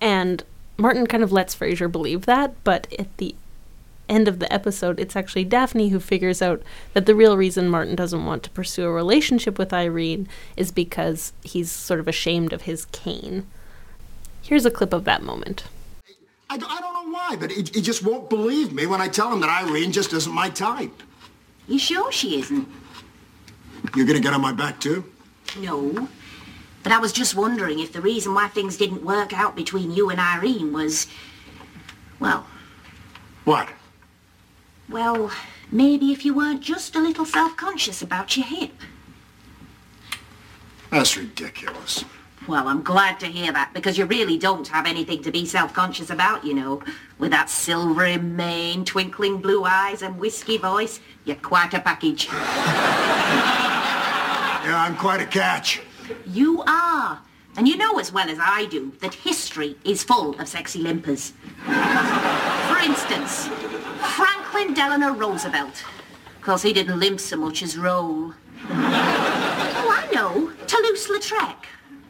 And 0.00 0.44
Martin 0.76 1.06
kind 1.06 1.22
of 1.22 1.32
lets 1.32 1.56
Frasier 1.56 1.90
believe 1.90 2.26
that, 2.26 2.54
but 2.62 2.86
at 2.98 3.16
the 3.16 3.34
end 4.08 4.28
of 4.28 4.40
the 4.40 4.52
episode, 4.52 5.00
it's 5.00 5.16
actually 5.16 5.44
Daphne 5.44 5.88
who 5.88 6.00
figures 6.00 6.42
out 6.42 6.62
that 6.92 7.06
the 7.06 7.14
real 7.14 7.36
reason 7.36 7.68
Martin 7.68 7.96
doesn't 7.96 8.26
want 8.26 8.42
to 8.42 8.50
pursue 8.50 8.84
a 8.84 8.92
relationship 8.92 9.58
with 9.58 9.72
Irene 9.72 10.28
is 10.56 10.70
because 10.70 11.32
he's 11.42 11.70
sort 11.70 12.00
of 12.00 12.08
ashamed 12.08 12.52
of 12.52 12.62
his 12.62 12.84
cane. 12.86 13.46
Here's 14.42 14.66
a 14.66 14.70
clip 14.70 14.92
of 14.92 15.04
that 15.04 15.22
moment. 15.22 15.64
I, 16.50 16.54
I 16.54 16.58
don't 16.58 16.94
know 16.94 17.12
why, 17.12 17.36
but 17.38 17.50
he, 17.50 17.62
he 17.62 17.80
just 17.80 18.04
won't 18.04 18.28
believe 18.28 18.72
me 18.72 18.86
when 18.86 19.00
I 19.00 19.08
tell 19.08 19.32
him 19.32 19.40
that 19.40 19.64
Irene 19.64 19.92
just 19.92 20.12
isn't 20.12 20.32
my 20.32 20.50
type. 20.50 21.02
You 21.68 21.78
sure 21.78 22.10
she 22.10 22.40
isn't? 22.40 22.68
You're 23.94 24.06
gonna 24.06 24.20
get 24.20 24.32
on 24.32 24.40
my 24.40 24.52
back 24.52 24.80
too? 24.80 25.04
No. 25.58 26.08
But 26.82 26.92
I 26.92 26.98
was 26.98 27.12
just 27.12 27.34
wondering 27.34 27.78
if 27.80 27.92
the 27.92 28.00
reason 28.00 28.34
why 28.34 28.48
things 28.48 28.76
didn't 28.76 29.04
work 29.04 29.32
out 29.32 29.54
between 29.54 29.90
you 29.90 30.10
and 30.10 30.20
Irene 30.20 30.72
was, 30.72 31.06
well... 32.18 32.46
What? 33.44 33.68
Well, 34.88 35.30
maybe 35.70 36.12
if 36.12 36.24
you 36.24 36.34
weren't 36.34 36.62
just 36.62 36.94
a 36.96 37.00
little 37.00 37.26
self-conscious 37.26 38.00
about 38.02 38.36
your 38.36 38.46
hip. 38.46 38.72
That's 40.90 41.16
ridiculous. 41.16 42.04
Well, 42.48 42.68
I'm 42.68 42.82
glad 42.82 43.20
to 43.20 43.26
hear 43.26 43.52
that, 43.52 43.72
because 43.74 43.98
you 43.98 44.06
really 44.06 44.38
don't 44.38 44.66
have 44.68 44.86
anything 44.86 45.22
to 45.22 45.30
be 45.30 45.44
self-conscious 45.44 46.10
about, 46.10 46.44
you 46.44 46.54
know. 46.54 46.82
With 47.18 47.30
that 47.30 47.50
silvery 47.50 48.16
mane, 48.16 48.84
twinkling 48.84 49.38
blue 49.38 49.64
eyes, 49.64 50.02
and 50.02 50.18
whiskey 50.18 50.56
voice, 50.56 51.00
you're 51.24 51.36
quite 51.36 51.74
a 51.74 51.80
package. 51.80 52.28
Yeah, 54.64 54.82
I'm 54.82 54.96
quite 54.96 55.20
a 55.20 55.26
catch. 55.26 55.80
You 56.26 56.62
are. 56.66 57.20
And 57.56 57.66
you 57.66 57.76
know 57.76 57.98
as 57.98 58.12
well 58.12 58.28
as 58.28 58.38
I 58.40 58.66
do 58.66 58.92
that 59.00 59.14
history 59.14 59.76
is 59.84 60.04
full 60.04 60.38
of 60.38 60.48
sexy 60.48 60.82
limpers. 60.82 61.32
For 61.64 62.78
instance, 62.78 63.48
Franklin 64.16 64.74
Delano 64.74 65.14
Roosevelt. 65.14 65.82
Of 66.36 66.42
course, 66.42 66.62
he 66.62 66.72
didn't 66.72 67.00
limp 67.00 67.20
so 67.20 67.36
much 67.36 67.62
as 67.62 67.76
roll. 67.76 68.34
oh, 68.68 68.68
I 68.70 70.08
know. 70.14 70.52
Toulouse-Lautrec. 70.66 71.56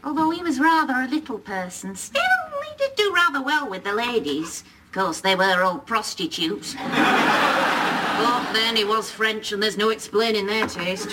Although 0.04 0.30
he 0.30 0.42
was 0.42 0.58
rather 0.60 0.94
a 0.94 1.08
little 1.08 1.38
person, 1.38 1.94
still, 1.94 2.22
he 2.68 2.76
did 2.78 2.94
do 2.96 3.12
rather 3.14 3.42
well 3.42 3.68
with 3.68 3.84
the 3.84 3.92
ladies. 3.92 4.64
Of 4.86 4.92
course, 4.92 5.20
they 5.20 5.34
were 5.34 5.62
all 5.62 5.78
prostitutes. 5.78 6.74
but 6.74 8.52
then 8.52 8.76
he 8.76 8.84
was 8.84 9.10
French, 9.10 9.52
and 9.52 9.62
there's 9.62 9.76
no 9.76 9.90
explaining 9.90 10.46
their 10.46 10.66
taste. 10.66 11.10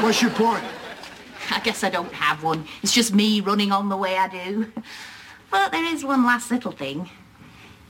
What's 0.00 0.20
your 0.20 0.30
point? 0.32 0.64
I 1.50 1.60
guess 1.60 1.82
I 1.82 1.90
don't 1.90 2.12
have 2.12 2.42
one. 2.42 2.66
It's 2.82 2.92
just 2.92 3.14
me 3.14 3.40
running 3.40 3.72
on 3.72 3.88
the 3.88 3.96
way 3.96 4.16
I 4.16 4.28
do. 4.28 4.72
But 5.50 5.72
there 5.72 5.84
is 5.84 6.04
one 6.04 6.24
last 6.24 6.50
little 6.50 6.72
thing. 6.72 7.08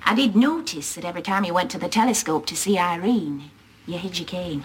I 0.05 0.15
did 0.15 0.37
notice 0.37 0.95
that 0.95 1.05
every 1.05 1.23
time 1.23 1.45
you 1.45 1.53
went 1.53 1.71
to 1.73 1.79
the 1.79 1.89
telescope 1.89 2.47
to 2.47 2.57
see 2.57 2.79
Irene, 2.79 3.51
you 3.87 3.99
hid 3.99 4.19
your 4.19 4.29
cane. 4.29 4.65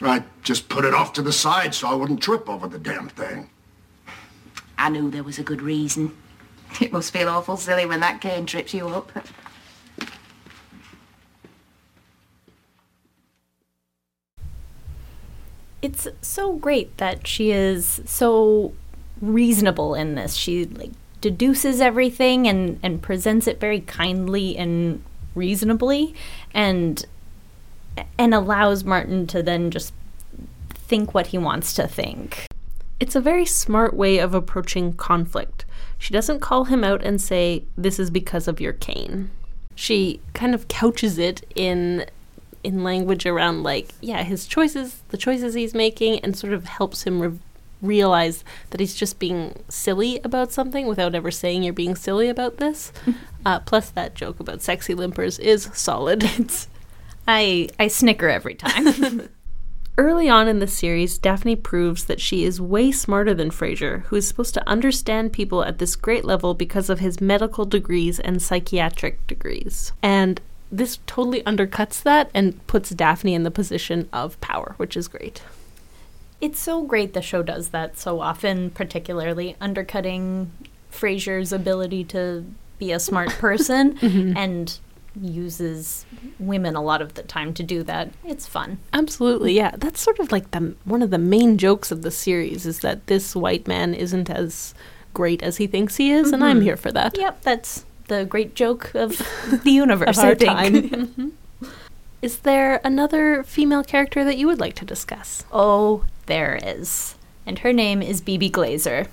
I 0.00 0.22
just 0.42 0.68
put 0.68 0.84
it 0.84 0.94
off 0.94 1.12
to 1.14 1.22
the 1.22 1.32
side 1.32 1.74
so 1.74 1.88
I 1.88 1.94
wouldn't 1.94 2.22
trip 2.22 2.48
over 2.48 2.68
the 2.68 2.78
damn 2.78 3.08
thing. 3.08 3.50
I 4.78 4.88
knew 4.88 5.10
there 5.10 5.24
was 5.24 5.38
a 5.38 5.44
good 5.44 5.62
reason. 5.62 6.16
It 6.80 6.92
must 6.92 7.12
feel 7.12 7.28
awful 7.28 7.56
silly 7.56 7.86
when 7.86 8.00
that 8.00 8.20
cane 8.20 8.46
trips 8.46 8.72
you 8.72 8.88
up. 8.88 9.12
It's 15.82 16.06
so 16.20 16.54
great 16.54 16.96
that 16.98 17.26
she 17.26 17.50
is 17.50 18.00
so 18.06 18.72
reasonable 19.20 19.94
in 19.94 20.14
this. 20.14 20.34
She 20.34 20.64
like 20.64 20.92
deduces 21.20 21.80
everything 21.80 22.48
and 22.48 22.78
and 22.82 23.02
presents 23.02 23.46
it 23.46 23.60
very 23.60 23.80
kindly 23.80 24.56
and 24.56 25.02
reasonably 25.34 26.14
and 26.54 27.04
and 28.18 28.32
allows 28.34 28.84
Martin 28.84 29.26
to 29.26 29.42
then 29.42 29.70
just 29.70 29.92
think 30.70 31.14
what 31.14 31.28
he 31.28 31.38
wants 31.38 31.74
to 31.74 31.86
think. 31.86 32.46
It's 33.00 33.16
a 33.16 33.20
very 33.20 33.46
smart 33.46 33.94
way 33.94 34.18
of 34.18 34.34
approaching 34.34 34.92
conflict. 34.92 35.64
She 35.98 36.12
doesn't 36.12 36.40
call 36.40 36.64
him 36.64 36.84
out 36.84 37.02
and 37.02 37.20
say, 37.20 37.64
This 37.76 37.98
is 37.98 38.10
because 38.10 38.46
of 38.46 38.60
your 38.60 38.72
cane. 38.72 39.30
She 39.74 40.20
kind 40.34 40.54
of 40.54 40.68
couches 40.68 41.18
it 41.18 41.42
in 41.54 42.06
in 42.64 42.84
language 42.84 43.26
around 43.26 43.62
like 43.62 43.92
yeah 44.00 44.22
his 44.22 44.46
choices 44.46 45.02
the 45.08 45.16
choices 45.16 45.54
he's 45.54 45.74
making 45.74 46.18
and 46.20 46.36
sort 46.36 46.52
of 46.52 46.64
helps 46.64 47.02
him 47.02 47.20
re- 47.20 47.38
realize 47.80 48.44
that 48.70 48.80
he's 48.80 48.94
just 48.94 49.18
being 49.18 49.64
silly 49.68 50.20
about 50.22 50.52
something 50.52 50.86
without 50.86 51.14
ever 51.14 51.30
saying 51.30 51.62
you're 51.62 51.72
being 51.72 51.96
silly 51.96 52.28
about 52.28 52.58
this 52.58 52.92
uh, 53.46 53.58
plus 53.60 53.90
that 53.90 54.14
joke 54.14 54.38
about 54.38 54.62
sexy 54.62 54.94
limpers 54.94 55.40
is 55.40 55.68
solid 55.72 56.22
it's 56.22 56.68
I 57.26 57.68
I 57.78 57.88
snicker 57.88 58.28
every 58.28 58.54
time. 58.54 59.28
Early 59.98 60.28
on 60.28 60.48
in 60.48 60.58
the 60.58 60.66
series, 60.66 61.18
Daphne 61.18 61.54
proves 61.54 62.06
that 62.06 62.20
she 62.20 62.44
is 62.44 62.60
way 62.60 62.90
smarter 62.90 63.34
than 63.34 63.50
Frasier, 63.50 64.04
who 64.04 64.16
is 64.16 64.26
supposed 64.26 64.54
to 64.54 64.66
understand 64.68 65.34
people 65.34 65.62
at 65.64 65.78
this 65.78 65.96
great 65.96 66.24
level 66.24 66.54
because 66.54 66.88
of 66.88 66.98
his 66.98 67.20
medical 67.20 67.66
degrees 67.66 68.18
and 68.18 68.40
psychiatric 68.40 69.26
degrees. 69.26 69.92
And 70.02 70.40
this 70.72 70.98
totally 71.06 71.42
undercuts 71.42 72.02
that 72.02 72.30
and 72.32 72.66
puts 72.66 72.90
Daphne 72.90 73.34
in 73.34 73.42
the 73.42 73.50
position 73.50 74.08
of 74.12 74.40
power, 74.40 74.74
which 74.78 74.96
is 74.96 75.06
great. 75.06 75.42
it's 76.40 76.58
so 76.58 76.82
great 76.82 77.12
the 77.12 77.22
show 77.22 77.42
does 77.42 77.68
that 77.68 77.98
so 77.98 78.20
often, 78.20 78.70
particularly 78.70 79.54
undercutting 79.60 80.50
Frasier's 80.90 81.52
ability 81.52 82.02
to 82.04 82.44
be 82.78 82.90
a 82.90 82.98
smart 82.98 83.28
person 83.38 83.94
mm-hmm. 83.98 84.36
and 84.36 84.78
uses 85.20 86.06
women 86.38 86.74
a 86.74 86.82
lot 86.82 87.02
of 87.02 87.14
the 87.14 87.22
time 87.22 87.52
to 87.52 87.62
do 87.62 87.82
that. 87.82 88.10
It's 88.24 88.46
fun. 88.48 88.78
Absolutely, 88.94 89.52
yeah. 89.52 89.72
That's 89.76 90.00
sort 90.00 90.18
of 90.18 90.32
like 90.32 90.50
the 90.52 90.74
one 90.84 91.02
of 91.02 91.10
the 91.10 91.18
main 91.18 91.58
jokes 91.58 91.92
of 91.92 92.02
the 92.02 92.10
series 92.10 92.64
is 92.64 92.80
that 92.80 93.06
this 93.06 93.36
white 93.36 93.68
man 93.68 93.92
isn't 93.94 94.30
as 94.30 94.74
great 95.12 95.42
as 95.42 95.58
he 95.58 95.66
thinks 95.66 95.96
he 95.96 96.10
is, 96.10 96.32
and 96.32 96.42
I'm 96.42 96.56
mm-hmm. 96.56 96.64
here 96.64 96.76
for 96.78 96.90
that. 96.92 97.18
Yep, 97.18 97.42
that's 97.42 97.84
the 98.18 98.24
great 98.24 98.54
joke 98.54 98.94
of 98.94 99.18
the 99.64 99.70
universe, 99.70 100.18
Of 100.18 100.24
our 100.24 100.30
I 100.32 100.34
think. 100.34 100.50
time. 100.50 100.72
Mhm. 101.16 101.32
Is 102.20 102.38
there 102.38 102.80
another 102.84 103.42
female 103.42 103.82
character 103.82 104.22
that 104.24 104.36
you 104.38 104.46
would 104.46 104.60
like 104.60 104.74
to 104.76 104.84
discuss? 104.84 105.44
oh, 105.52 106.04
there 106.26 106.58
is. 106.62 107.16
And 107.44 107.58
her 107.60 107.72
name 107.72 108.00
is 108.00 108.20
Bebe 108.20 108.48
Glazer. 108.48 109.08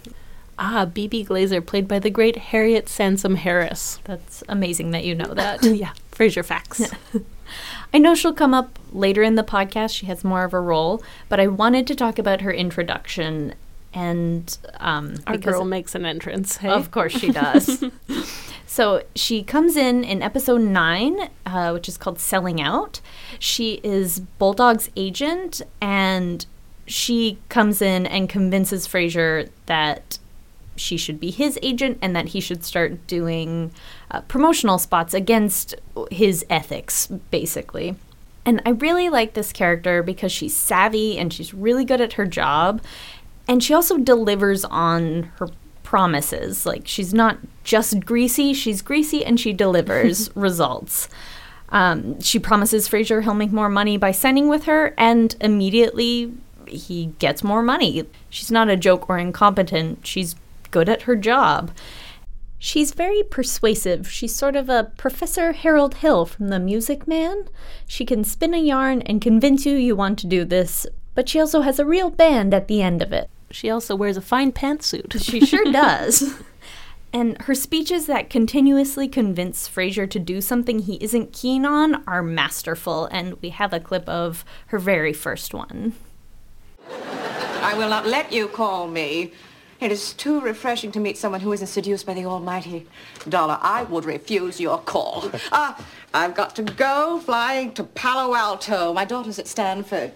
Ah, 0.60 0.86
Bebe 0.86 1.26
Glazer, 1.26 1.66
played 1.66 1.88
by 1.88 1.98
the 1.98 2.12
great 2.12 2.36
Harriet 2.52 2.88
Sansom 2.88 3.36
Harris. 3.36 4.00
That's 4.04 4.44
amazing 4.48 4.92
that 4.92 5.06
you 5.06 5.16
know 5.16 5.34
that. 5.34 5.64
yeah, 5.84 5.94
Frasier 6.12 6.46
facts. 6.46 6.92
I 7.94 7.98
know 7.98 8.14
she'll 8.14 8.34
come 8.34 8.54
up 8.54 8.78
later 8.94 9.24
in 9.24 9.34
the 9.36 9.44
podcast. 9.44 9.96
She 9.96 10.06
has 10.06 10.24
more 10.24 10.44
of 10.44 10.54
a 10.54 10.60
role, 10.60 11.02
but 11.30 11.40
I 11.40 11.48
wanted 11.48 11.88
to 11.88 11.96
talk 11.96 12.20
about 12.20 12.42
her 12.42 12.54
introduction 12.54 13.56
and 13.92 14.56
um, 14.80 15.16
Our 15.26 15.38
girl 15.38 15.66
makes 15.66 15.96
an 15.96 16.06
entrance. 16.06 16.58
Hey? 16.58 16.70
Of 16.70 16.92
course 16.92 17.14
she 17.18 17.32
does. 17.32 17.84
So 18.70 19.02
she 19.16 19.42
comes 19.42 19.76
in 19.76 20.04
in 20.04 20.22
episode 20.22 20.62
nine, 20.62 21.32
uh, 21.44 21.72
which 21.72 21.90
is 21.90 21.98
called 21.98 22.20
Selling 22.20 22.62
Out. 22.62 23.02
She 23.40 23.80
is 23.84 24.20
Bulldog's 24.20 24.92
agent, 24.96 25.64
and 25.82 26.46
she 26.86 27.40
comes 27.50 27.82
in 27.82 28.06
and 28.06 28.30
convinces 28.30 28.88
Frasier 28.88 29.50
that 29.66 30.20
she 30.76 30.98
should 30.98 31.20
be 31.20 31.32
his 31.32 31.58
agent 31.64 31.98
and 32.00 32.16
that 32.16 32.28
he 32.28 32.40
should 32.40 32.64
start 32.64 33.08
doing 33.08 33.72
uh, 34.12 34.22
promotional 34.22 34.78
spots 34.78 35.16
against 35.16 35.74
his 36.12 36.46
ethics, 36.48 37.08
basically. 37.32 37.96
And 38.46 38.62
I 38.68 38.70
really 38.70 39.10
like 39.10 39.34
this 39.34 39.52
character 39.52 40.04
because 40.04 40.32
she's 40.32 40.56
savvy 40.56 41.18
and 41.18 41.34
she's 41.34 41.56
really 41.56 41.86
good 41.86 42.02
at 42.02 42.14
her 42.14 42.28
job. 42.28 42.84
And 43.48 43.64
she 43.64 43.74
also 43.74 43.98
delivers 43.98 44.64
on 44.64 45.24
her 45.40 45.50
promises. 45.90 46.68
Like, 46.68 46.88
she's 46.88 47.16
not 47.16 47.40
just 47.64 48.06
greasy, 48.06 48.54
she's 48.54 48.84
greasy 48.84 49.26
and 49.26 49.40
she 49.40 49.54
delivers 49.54 50.30
results. 50.36 51.10
Um, 51.70 52.22
she 52.22 52.38
promises 52.38 52.88
Frasier 52.88 53.24
he'll 53.24 53.34
make 53.34 53.52
more 53.52 53.70
money 53.70 53.98
by 53.98 54.12
signing 54.12 54.48
with 54.50 54.66
her, 54.66 54.94
and 55.00 55.36
immediately 55.42 56.32
he 56.68 57.08
gets 57.18 57.44
more 57.44 57.64
money. 57.64 58.06
She's 58.30 58.52
not 58.52 58.70
a 58.70 58.78
joke 58.78 59.10
or 59.10 59.18
incompetent, 59.18 60.06
she's 60.06 60.36
good 60.70 60.90
at 60.90 61.04
her 61.04 61.16
job. 61.16 61.72
She's 62.60 62.94
very 62.94 63.24
persuasive. 63.24 64.08
She's 64.12 64.36
sort 64.36 64.56
of 64.56 64.70
a 64.70 64.92
Professor 64.96 65.54
Harold 65.54 65.96
Hill 65.96 66.28
from 66.28 66.50
The 66.50 66.60
Music 66.60 67.08
Man. 67.08 67.50
She 67.88 68.06
can 68.06 68.24
spin 68.24 68.54
a 68.54 68.62
yarn 68.62 69.02
and 69.04 69.24
convince 69.24 69.66
you 69.66 69.74
you 69.74 69.96
want 69.96 70.20
to 70.20 70.28
do 70.28 70.46
this, 70.46 70.86
but 71.16 71.28
she 71.28 71.40
also 71.40 71.62
has 71.62 71.80
a 71.80 71.86
real 71.86 72.12
band 72.12 72.54
at 72.54 72.68
the 72.68 72.84
end 72.84 73.02
of 73.02 73.12
it. 73.12 73.28
She 73.52 73.70
also 73.70 73.96
wears 73.96 74.18
a 74.18 74.22
fine 74.22 74.52
pantsuit. 74.52 75.24
She 75.24 75.46
sure 75.46 75.66
does. 75.72 76.42
And 77.12 77.42
her 77.42 77.56
speeches 77.56 78.06
that 78.06 78.30
continuously 78.30 79.08
convince 79.08 79.68
Frasier 79.68 80.10
to 80.12 80.20
do 80.20 80.42
something 80.42 80.80
he 80.80 80.96
isn't 81.02 81.34
keen 81.34 81.66
on 81.66 82.04
are 82.08 82.22
masterful, 82.22 83.06
and 83.06 83.42
we 83.42 83.50
have 83.50 83.74
a 83.74 83.80
clip 83.80 84.08
of 84.08 84.46
her 84.68 84.78
very 84.78 85.14
first 85.14 85.54
one. 85.54 85.94
I 86.92 87.74
will 87.76 87.90
not 87.90 88.06
let 88.06 88.32
you 88.32 88.48
call 88.48 88.88
me. 88.88 89.34
It 89.80 89.92
is 89.92 90.14
too 90.14 90.42
refreshing 90.42 90.92
to 90.92 91.00
meet 91.00 91.18
someone 91.18 91.42
who 91.42 91.54
isn't 91.54 91.68
seduced 91.68 92.06
by 92.06 92.14
the 92.14 92.26
almighty 92.26 92.86
dollar. 93.28 93.58
I 93.62 93.84
would 93.84 94.06
refuse 94.06 94.60
your 94.60 94.78
call. 94.78 95.32
Ah, 95.52 95.84
I've 96.14 96.36
got 96.36 96.56
to 96.58 96.64
go 96.64 97.20
flying 97.20 97.74
to 97.74 97.84
Palo 97.84 98.36
Alto. 98.36 98.94
My 98.94 99.06
daughter's 99.06 99.40
at 99.40 99.48
Stanford. 99.48 100.12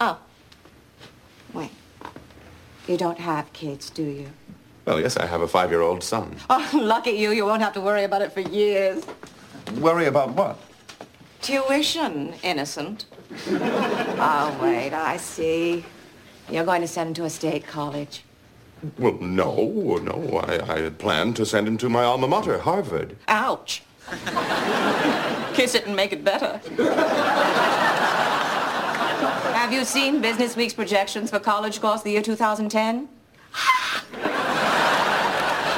Oh. 0.00 0.18
You 2.88 2.96
don't 2.96 3.18
have 3.18 3.52
kids, 3.52 3.90
do 3.90 4.02
you? 4.02 4.30
Well, 4.86 4.98
yes, 4.98 5.18
I 5.18 5.26
have 5.26 5.42
a 5.42 5.46
five-year-old 5.46 6.02
son. 6.02 6.34
Oh, 6.48 6.70
lucky 6.74 7.10
you. 7.10 7.32
You 7.32 7.44
won't 7.44 7.60
have 7.60 7.74
to 7.74 7.82
worry 7.82 8.04
about 8.04 8.22
it 8.22 8.32
for 8.32 8.40
years. 8.40 9.04
Worry 9.78 10.06
about 10.06 10.30
what? 10.30 10.58
Tuition, 11.42 12.32
innocent. 12.42 13.04
oh, 13.50 14.58
wait, 14.62 14.94
I 14.94 15.18
see. 15.18 15.84
You're 16.50 16.64
going 16.64 16.80
to 16.80 16.88
send 16.88 17.08
him 17.08 17.14
to 17.14 17.24
a 17.26 17.30
state 17.30 17.66
college. 17.66 18.24
Well, 18.96 19.18
no, 19.20 19.98
no. 20.02 20.38
I, 20.38 20.72
I 20.72 20.80
had 20.80 20.98
planned 20.98 21.36
to 21.36 21.44
send 21.44 21.68
him 21.68 21.76
to 21.78 21.90
my 21.90 22.04
alma 22.04 22.26
mater, 22.26 22.58
Harvard. 22.58 23.18
Ouch. 23.28 23.82
Kiss 25.52 25.74
it 25.74 25.86
and 25.86 25.94
make 25.94 26.14
it 26.14 26.24
better. 26.24 26.58
Have 29.58 29.72
you 29.72 29.84
seen 29.84 30.20
Business 30.20 30.54
Week's 30.54 30.72
projections 30.72 31.30
for 31.30 31.40
college 31.40 31.80
costs 31.80 32.04
the 32.04 32.12
year 32.12 32.22
2010? 32.22 33.08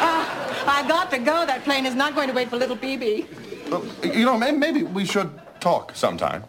Ah, 0.02 0.64
I've 0.66 0.86
got 0.86 1.10
to 1.12 1.18
go. 1.18 1.46
That 1.46 1.64
plane 1.64 1.86
is 1.86 1.94
not 1.94 2.14
going 2.14 2.28
to 2.28 2.34
wait 2.34 2.50
for 2.50 2.58
little 2.58 2.76
Bebe. 2.76 3.26
Well, 3.70 3.82
you 4.04 4.26
know, 4.26 4.36
maybe 4.36 4.82
we 4.82 5.06
should 5.06 5.30
talk 5.60 5.96
sometime. 5.96 6.44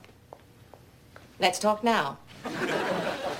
Let's 1.40 1.58
talk 1.58 1.86
now. 1.86 2.18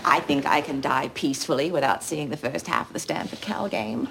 I 0.06 0.22
think 0.22 0.46
I 0.46 0.62
can 0.62 0.80
die 0.80 1.10
peacefully 1.14 1.70
without 1.70 2.02
seeing 2.02 2.30
the 2.30 2.38
first 2.38 2.68
half 2.68 2.88
of 2.88 2.94
the 2.94 3.00
Stanford 3.00 3.42
Cal 3.42 3.68
game. 3.68 4.08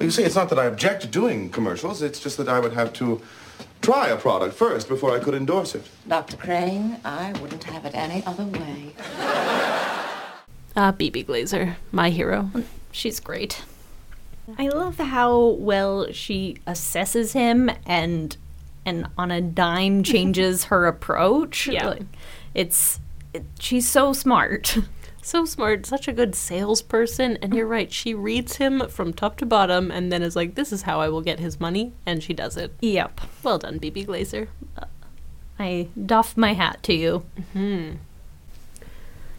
You 0.00 0.10
see, 0.10 0.24
it's 0.24 0.34
not 0.34 0.48
that 0.48 0.58
I 0.58 0.64
object 0.64 1.02
to 1.02 1.08
doing 1.08 1.48
commercials. 1.50 2.02
It's 2.02 2.18
just 2.18 2.36
that 2.38 2.48
I 2.48 2.58
would 2.58 2.72
have 2.72 2.92
to 2.94 3.22
try 3.80 4.08
a 4.08 4.16
product 4.16 4.54
first 4.54 4.88
before 4.88 5.14
I 5.14 5.20
could 5.20 5.34
endorse 5.34 5.74
it. 5.74 5.82
Dr. 6.08 6.36
Crane, 6.36 6.98
I 7.04 7.32
wouldn't 7.40 7.64
have 7.64 7.84
it 7.84 7.94
any 7.94 8.24
other 8.26 8.44
way. 8.44 8.94
Ah, 10.76 10.94
Bebe 10.96 11.24
Glazer, 11.24 11.76
my 11.90 12.10
hero. 12.10 12.50
She's 12.92 13.20
great. 13.20 13.62
I 14.58 14.68
love 14.68 14.98
how 14.98 15.38
well 15.58 16.10
she 16.12 16.56
assesses 16.66 17.32
him 17.32 17.70
and 17.86 18.36
and 18.86 19.06
on 19.18 19.30
a 19.30 19.40
dime 19.40 20.02
changes 20.04 20.64
her 20.64 20.86
approach. 20.86 21.66
Yeah. 21.66 21.88
Like, 21.88 22.02
it's 22.54 22.98
it, 23.32 23.44
she's 23.58 23.88
so 23.88 24.12
smart. 24.12 24.76
So 25.30 25.44
smart, 25.44 25.86
such 25.86 26.08
a 26.08 26.12
good 26.12 26.34
salesperson. 26.34 27.38
And 27.40 27.54
you're 27.54 27.64
right, 27.64 27.92
she 27.92 28.14
reads 28.14 28.56
him 28.56 28.88
from 28.88 29.12
top 29.12 29.36
to 29.36 29.46
bottom 29.46 29.88
and 29.88 30.10
then 30.10 30.24
is 30.24 30.34
like, 30.34 30.56
this 30.56 30.72
is 30.72 30.82
how 30.82 31.00
I 31.00 31.08
will 31.08 31.20
get 31.20 31.38
his 31.38 31.60
money. 31.60 31.92
And 32.04 32.20
she 32.20 32.34
does 32.34 32.56
it. 32.56 32.74
yep. 32.80 33.20
Well 33.44 33.56
done, 33.56 33.78
Bebe 33.78 34.04
Glazer. 34.04 34.48
I 35.56 35.86
doff 36.04 36.36
my 36.36 36.54
hat 36.54 36.82
to 36.82 36.94
you. 36.94 37.24
Mm-hmm. 37.38 37.98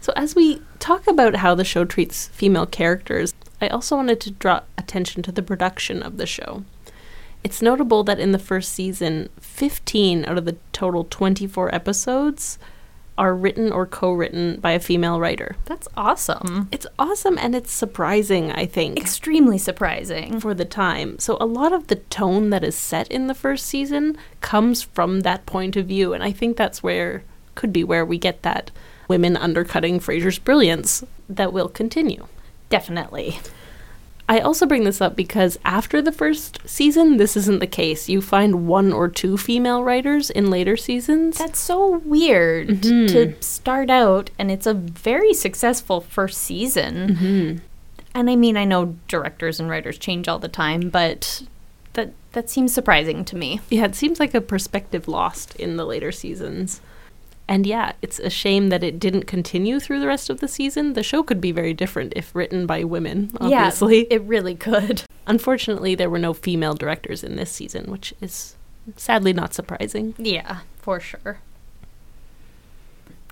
So, 0.00 0.14
as 0.16 0.34
we 0.34 0.62
talk 0.78 1.06
about 1.06 1.36
how 1.36 1.54
the 1.54 1.62
show 1.62 1.84
treats 1.84 2.28
female 2.28 2.64
characters, 2.64 3.34
I 3.60 3.68
also 3.68 3.96
wanted 3.96 4.20
to 4.22 4.30
draw 4.30 4.62
attention 4.78 5.22
to 5.24 5.32
the 5.32 5.42
production 5.42 6.02
of 6.02 6.16
the 6.16 6.26
show. 6.26 6.64
It's 7.44 7.60
notable 7.60 8.02
that 8.04 8.18
in 8.18 8.32
the 8.32 8.38
first 8.38 8.72
season, 8.72 9.28
15 9.42 10.24
out 10.24 10.38
of 10.38 10.46
the 10.46 10.56
total 10.72 11.04
24 11.04 11.74
episodes 11.74 12.58
are 13.18 13.34
written 13.34 13.70
or 13.70 13.86
co 13.86 14.12
written 14.12 14.58
by 14.60 14.72
a 14.72 14.80
female 14.80 15.20
writer. 15.20 15.56
That's 15.66 15.88
awesome. 15.96 16.68
It's 16.72 16.86
awesome 16.98 17.38
and 17.38 17.54
it's 17.54 17.72
surprising, 17.72 18.52
I 18.52 18.66
think. 18.66 18.98
Extremely 18.98 19.58
surprising. 19.58 20.40
for 20.40 20.54
the 20.54 20.64
time. 20.64 21.18
So 21.18 21.36
a 21.40 21.46
lot 21.46 21.72
of 21.72 21.88
the 21.88 21.96
tone 21.96 22.50
that 22.50 22.64
is 22.64 22.74
set 22.74 23.08
in 23.08 23.26
the 23.26 23.34
first 23.34 23.66
season 23.66 24.16
comes 24.40 24.82
from 24.82 25.20
that 25.20 25.46
point 25.46 25.76
of 25.76 25.86
view, 25.86 26.12
and 26.12 26.24
I 26.24 26.32
think 26.32 26.56
that's 26.56 26.82
where 26.82 27.22
could 27.54 27.72
be 27.72 27.84
where 27.84 28.04
we 28.04 28.16
get 28.16 28.42
that 28.42 28.70
women 29.08 29.36
undercutting 29.36 30.00
Frasier's 30.00 30.38
brilliance 30.38 31.04
that 31.28 31.52
will 31.52 31.68
continue. 31.68 32.26
Definitely. 32.70 33.38
I 34.32 34.40
also 34.40 34.64
bring 34.64 34.84
this 34.84 35.02
up 35.02 35.14
because 35.14 35.58
after 35.62 36.00
the 36.00 36.10
first 36.10 36.58
season, 36.64 37.18
this 37.18 37.36
isn't 37.36 37.58
the 37.58 37.66
case. 37.66 38.08
You 38.08 38.22
find 38.22 38.66
one 38.66 38.90
or 38.90 39.06
two 39.06 39.36
female 39.36 39.84
writers 39.84 40.30
in 40.30 40.48
later 40.48 40.74
seasons. 40.74 41.36
That's 41.36 41.60
so 41.60 41.98
weird 41.98 42.68
mm-hmm. 42.68 43.08
to 43.08 43.42
start 43.42 43.90
out, 43.90 44.30
and 44.38 44.50
it's 44.50 44.66
a 44.66 44.72
very 44.72 45.34
successful 45.34 46.00
first 46.00 46.38
season. 46.38 47.08
Mm-hmm. 47.08 47.58
And 48.14 48.30
I 48.30 48.36
mean, 48.36 48.56
I 48.56 48.64
know 48.64 48.96
directors 49.06 49.60
and 49.60 49.68
writers 49.68 49.98
change 49.98 50.28
all 50.28 50.38
the 50.38 50.48
time, 50.48 50.88
but 50.88 51.42
that 51.92 52.14
that 52.32 52.48
seems 52.48 52.72
surprising 52.72 53.26
to 53.26 53.36
me. 53.36 53.60
yeah, 53.68 53.84
it 53.84 53.94
seems 53.94 54.18
like 54.18 54.32
a 54.32 54.40
perspective 54.40 55.08
lost 55.08 55.54
in 55.56 55.76
the 55.76 55.84
later 55.84 56.10
seasons. 56.10 56.80
And 57.48 57.66
yeah, 57.66 57.92
it's 58.00 58.18
a 58.18 58.30
shame 58.30 58.68
that 58.68 58.84
it 58.84 58.98
didn't 58.98 59.26
continue 59.26 59.80
through 59.80 60.00
the 60.00 60.06
rest 60.06 60.30
of 60.30 60.40
the 60.40 60.48
season. 60.48 60.94
The 60.94 61.02
show 61.02 61.22
could 61.22 61.40
be 61.40 61.52
very 61.52 61.74
different 61.74 62.12
if 62.16 62.34
written 62.34 62.66
by 62.66 62.84
women, 62.84 63.30
obviously. 63.40 64.00
yeah, 64.00 64.16
it 64.16 64.22
really 64.22 64.54
could. 64.54 65.02
Unfortunately, 65.26 65.94
there 65.94 66.10
were 66.10 66.18
no 66.18 66.32
female 66.32 66.74
directors 66.74 67.22
in 67.22 67.36
this 67.36 67.50
season, 67.50 67.90
which 67.90 68.14
is 68.20 68.56
sadly 68.96 69.32
not 69.32 69.54
surprising. 69.54 70.14
Yeah, 70.18 70.60
for 70.78 71.00
sure. 71.00 71.38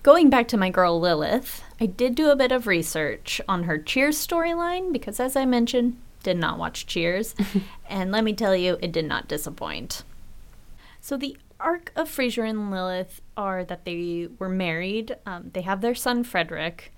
Going 0.03 0.31
back 0.31 0.49
to 0.49 0.57
my 0.57 0.71
girl 0.71 0.99
Lilith, 0.99 1.63
I 1.81 1.87
did 1.87 2.15
do 2.15 2.31
a 2.31 2.37
bit 2.37 2.53
of 2.53 2.67
research 2.67 3.41
on 3.47 3.65
her 3.65 3.77
Cheers 3.77 4.17
storyline 4.17 4.93
because, 4.93 5.21
as 5.21 5.37
I 5.37 5.45
mentioned, 5.45 5.99
did 6.23 6.39
not 6.39 6.59
watch 6.59 6.87
Cheers. 6.87 7.35
and 7.89 8.11
let 8.11 8.25
me 8.25 8.33
tell 8.33 8.57
you, 8.57 8.79
it 8.81 8.93
did 8.93 9.05
not 9.05 9.29
disappoint. 9.29 10.03
So, 11.03 11.17
the 11.17 11.37
arc 11.61 11.93
of 11.97 12.09
Frasier 12.09 12.49
and 12.49 12.71
Lilith 12.71 13.21
are 13.37 13.65
that 13.65 13.85
they 13.85 14.29
were 14.39 14.49
married, 14.49 15.17
um, 15.27 15.51
they 15.53 15.63
have 15.63 15.81
their 15.81 15.95
son 15.95 16.25
Frederick. 16.25 16.93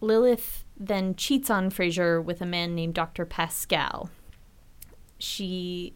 Lilith 0.00 0.64
then 0.76 1.14
cheats 1.14 1.50
on 1.50 1.70
Frasier 1.70 2.22
with 2.22 2.40
a 2.40 2.46
man 2.46 2.74
named 2.74 2.94
Dr. 2.94 3.24
Pascal. 3.24 4.10
She 5.18 5.94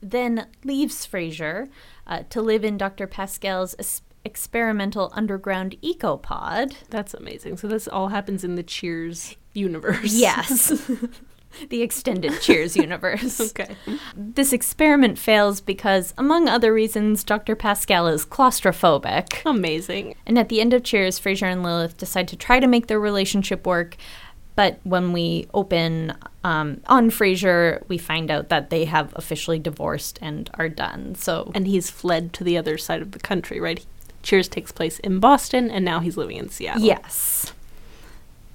then 0.00 0.46
leaves 0.64 1.06
Frasier 1.06 1.68
uh, 2.06 2.22
to 2.30 2.40
live 2.40 2.64
in 2.64 2.78
Dr. 2.78 3.06
Pascal's 3.06 3.74
es- 3.78 4.02
experimental 4.24 5.12
underground 5.14 5.76
ecopod. 5.82 6.74
That's 6.90 7.14
amazing. 7.14 7.56
So 7.56 7.68
this 7.68 7.88
all 7.88 8.08
happens 8.08 8.44
in 8.44 8.54
the 8.54 8.62
Cheers 8.62 9.36
universe. 9.52 10.14
Yes. 10.14 10.90
the 11.68 11.82
extended 11.82 12.40
Cheers 12.40 12.76
universe. 12.76 13.40
okay. 13.40 13.76
This 14.16 14.52
experiment 14.52 15.18
fails 15.18 15.60
because, 15.60 16.14
among 16.16 16.48
other 16.48 16.72
reasons, 16.72 17.24
Dr. 17.24 17.54
Pascal 17.56 18.06
is 18.06 18.24
claustrophobic. 18.26 19.42
Amazing. 19.44 20.14
And 20.26 20.38
at 20.38 20.48
the 20.48 20.60
end 20.60 20.72
of 20.74 20.82
Cheers, 20.84 21.18
Frasier 21.18 21.50
and 21.52 21.62
Lilith 21.62 21.96
decide 21.96 22.28
to 22.28 22.36
try 22.36 22.60
to 22.60 22.66
make 22.66 22.86
their 22.86 23.00
relationship 23.00 23.66
work. 23.66 23.96
But 24.56 24.80
when 24.82 25.12
we 25.12 25.46
open 25.54 26.12
um, 26.44 26.82
on 26.86 27.08
Frasier, 27.10 27.82
we 27.88 27.96
find 27.98 28.30
out 28.30 28.48
that 28.48 28.68
they 28.70 28.84
have 28.84 29.12
officially 29.16 29.58
divorced 29.58 30.18
and 30.20 30.50
are 30.54 30.68
done. 30.68 31.14
So, 31.14 31.50
And 31.54 31.66
he's 31.66 31.88
fled 31.88 32.32
to 32.34 32.44
the 32.44 32.58
other 32.58 32.76
side 32.76 33.00
of 33.00 33.12
the 33.12 33.18
country, 33.20 33.58
right? 33.60 33.84
Cheers 34.22 34.48
takes 34.48 34.70
place 34.70 34.98
in 34.98 35.18
Boston, 35.18 35.70
and 35.70 35.82
now 35.84 36.00
he's 36.00 36.16
living 36.18 36.36
in 36.36 36.50
Seattle. 36.50 36.82
yes. 36.82 37.54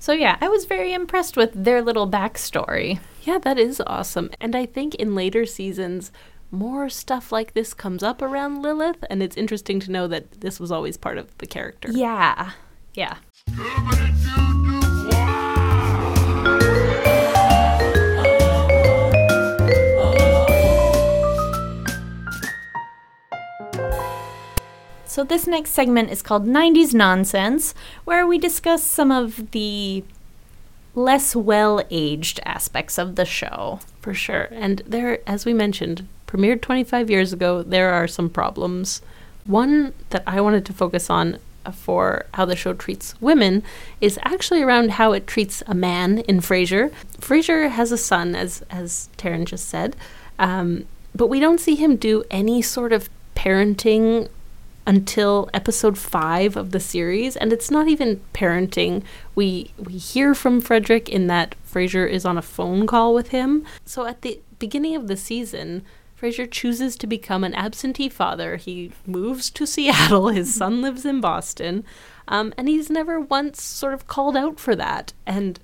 So, 0.06 0.14
yeah, 0.14 0.38
I 0.40 0.50
was 0.50 0.66
very 0.66 0.94
impressed 0.94 1.36
with 1.36 1.52
their 1.56 1.82
little 1.82 2.08
backstory. 2.08 3.00
Yeah, 3.24 3.40
that 3.40 3.58
is 3.58 3.82
awesome. 3.88 4.30
And 4.40 4.56
I 4.56 4.68
think 4.68 4.94
in 4.94 5.16
later 5.16 5.48
seasons, 5.48 6.12
more 6.52 6.90
stuff 6.90 7.32
like 7.32 7.56
this 7.56 7.74
comes 7.74 8.04
up 8.04 8.22
around 8.22 8.62
Lilith, 8.62 9.04
and 9.10 9.24
it's 9.24 9.36
interesting 9.36 9.80
to 9.80 9.90
know 9.90 10.08
that 10.08 10.42
this 10.42 10.60
was 10.60 10.72
always 10.72 10.96
part 10.96 11.18
of 11.18 11.36
the 11.40 11.48
character. 11.48 11.90
Yeah. 11.92 12.52
Yeah. 12.94 13.16
So, 25.16 25.24
this 25.24 25.48
next 25.48 25.70
segment 25.70 26.12
is 26.12 26.22
called 26.22 26.46
90s 26.46 26.94
Nonsense, 26.94 27.74
where 28.04 28.28
we 28.28 28.38
discuss 28.38 28.84
some 28.84 29.14
of 29.14 29.52
the 29.52 30.04
less 30.94 31.34
well 31.34 31.82
aged 31.90 32.42
aspects 32.44 32.98
of 32.98 33.16
the 33.16 33.24
show. 33.24 33.80
For 34.02 34.14
sure. 34.14 34.50
And 34.52 34.82
there, 34.86 35.20
as 35.26 35.46
we 35.46 35.54
mentioned, 35.54 36.06
premiered 36.28 36.62
25 36.62 37.10
years 37.10 37.32
ago, 37.32 37.64
there 37.64 37.94
are 37.94 38.10
some 38.10 38.30
problems. 38.30 39.02
One 39.46 39.94
that 40.10 40.22
I 40.28 40.42
wanted 40.42 40.66
to 40.66 40.74
focus 40.74 41.10
on 41.10 41.38
for 41.72 42.26
how 42.34 42.44
the 42.44 42.58
show 42.58 42.74
treats 42.74 43.16
women 43.22 43.64
is 44.02 44.20
actually 44.24 44.64
around 44.64 44.92
how 44.92 45.14
it 45.14 45.28
treats 45.28 45.64
a 45.66 45.74
man 45.74 46.18
in 46.28 46.42
Frasier. 46.42 46.92
Frasier 47.22 47.70
has 47.70 47.94
a 47.94 47.98
son, 47.98 48.36
as 48.36 48.66
as 48.70 49.08
Taryn 49.18 49.46
just 49.46 49.70
said, 49.70 49.96
um, 50.40 50.86
but 51.16 51.28
we 51.28 51.40
don't 51.40 51.62
see 51.62 51.76
him 51.76 51.96
do 51.96 52.26
any 52.30 52.62
sort 52.62 52.92
of 52.92 53.10
parenting 53.34 54.28
until 54.88 55.50
episode 55.54 55.98
five 55.98 56.56
of 56.56 56.72
the 56.72 56.80
series, 56.80 57.36
and 57.36 57.52
it's 57.52 57.72
not 57.72 57.88
even 57.88 58.22
parenting. 58.34 59.04
We 59.34 59.72
we 59.78 59.94
hear 59.94 60.36
from 60.36 60.62
Frederick 60.62 61.10
in 61.10 61.28
that 61.28 61.56
Frasier 61.70 62.10
is 62.10 62.26
on 62.26 62.38
a 62.38 62.42
phone 62.42 62.88
call 62.88 63.14
with 63.14 63.30
him. 63.30 63.66
So 63.86 64.06
at 64.06 64.22
the 64.22 64.40
beginning 64.60 64.96
of 64.96 65.08
the 65.08 65.18
season, 65.18 65.84
Frasier 66.20 66.50
chooses 66.50 66.96
to 66.98 67.08
become 67.08 67.44
an 67.44 67.56
absentee 67.56 68.10
father. 68.10 68.56
He 68.56 68.92
moves 69.06 69.50
to 69.52 69.68
Seattle. 69.68 70.30
His 70.30 70.54
son 70.54 70.82
lives 70.82 71.06
in 71.06 71.20
Boston, 71.20 71.84
um, 72.28 72.54
and 72.58 72.70
he's 72.70 72.90
never 72.90 73.20
once 73.20 73.62
sort 73.62 73.94
of 73.94 74.08
called 74.08 74.38
out 74.38 74.60
for 74.60 74.76
that. 74.76 75.14
And 75.26 75.60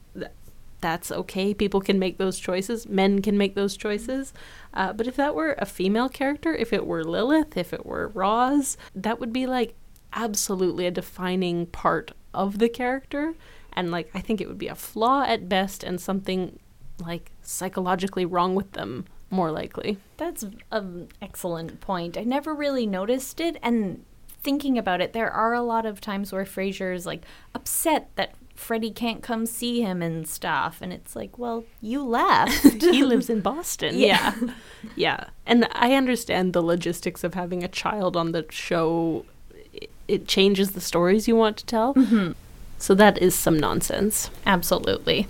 that's 0.82 1.12
okay. 1.12 1.54
People 1.54 1.80
can 1.82 2.00
make 2.00 2.18
those 2.18 2.40
choices. 2.40 2.88
Men 2.88 3.22
can 3.22 3.38
make 3.38 3.56
those 3.56 3.78
choices. 3.78 4.34
Uh, 4.74 4.94
but 4.94 5.08
if 5.08 5.16
that 5.16 5.36
were 5.36 5.56
a 5.58 5.66
female 5.66 6.10
character, 6.10 6.54
if 6.54 6.74
it 6.74 6.86
were 6.86 7.04
Lilith, 7.04 7.56
if 7.56 7.74
it 7.74 7.86
were 7.86 8.10
Roz, 8.10 8.78
that 8.96 9.20
would 9.20 9.32
be 9.32 9.46
like 9.48 9.76
absolutely 10.14 10.86
a 10.86 10.92
defining 10.92 11.68
part 11.68 12.12
of 12.34 12.60
the 12.60 12.70
character. 12.70 13.36
And 13.74 13.92
like, 13.92 14.10
I 14.14 14.20
think 14.20 14.42
it 14.42 14.48
would 14.48 14.58
be 14.58 14.68
a 14.68 14.76
flaw 14.76 15.24
at 15.24 15.48
best 15.48 15.84
and 15.84 16.02
something 16.02 16.60
like 17.00 17.32
psychologically 17.42 18.26
wrong 18.26 18.56
with 18.56 18.74
them 18.74 19.06
more 19.30 19.52
likely. 19.52 19.98
That's 20.18 20.46
an 20.72 21.08
excellent 21.22 21.80
point. 21.80 22.18
I 22.18 22.24
never 22.24 22.54
really 22.54 22.86
noticed 22.86 23.40
it, 23.40 23.58
and 23.64 24.04
thinking 24.44 24.78
about 24.78 25.02
it, 25.02 25.14
there 25.14 25.32
are 25.32 25.54
a 25.54 25.62
lot 25.62 25.86
of 25.86 26.02
times 26.02 26.32
where 26.32 26.46
Frasier's 26.46 27.06
like 27.06 27.24
upset 27.56 28.10
that 28.16 28.36
Freddie 28.62 28.92
can't 28.92 29.24
come 29.24 29.48
see 29.48 29.82
him 29.82 30.04
and 30.04 30.28
stuff, 30.28 30.78
and 30.82 30.94
it's 30.94 31.16
like, 31.16 31.40
well, 31.40 31.66
you 31.82 32.04
left. 32.04 32.64
he 32.82 33.04
lives 33.04 33.28
in 33.28 33.42
Boston. 33.42 33.98
Yeah. 33.98 34.36
yeah. 34.96 35.26
And 35.48 35.68
I 35.72 35.96
understand 35.96 36.54
the 36.54 36.62
logistics 36.62 37.24
of 37.24 37.34
having 37.34 37.64
a 37.64 37.68
child 37.68 38.16
on 38.16 38.34
the 38.34 38.46
show. 38.52 39.26
It, 39.74 39.90
it 40.08 40.28
changes 40.28 40.72
the 40.72 40.80
stories 40.80 41.28
you 41.28 41.36
want 41.36 41.58
to 41.58 41.66
tell. 41.66 41.96
Mm-hmm. 41.96 42.34
So 42.78 42.94
that 42.94 43.18
is 43.18 43.34
some 43.34 43.60
nonsense. 43.60 44.30
Absolutely. 44.46 45.28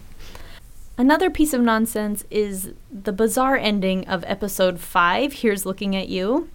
Another 0.97 1.29
piece 1.29 1.53
of 1.53 1.61
nonsense 1.61 2.25
is 2.29 2.73
the 2.91 3.13
bizarre 3.13 3.55
ending 3.55 4.05
of 4.09 4.25
episode 4.27 4.79
5, 4.79 5.33
Here's 5.33 5.65
Looking 5.65 5.95
at 5.95 6.09
You, 6.09 6.49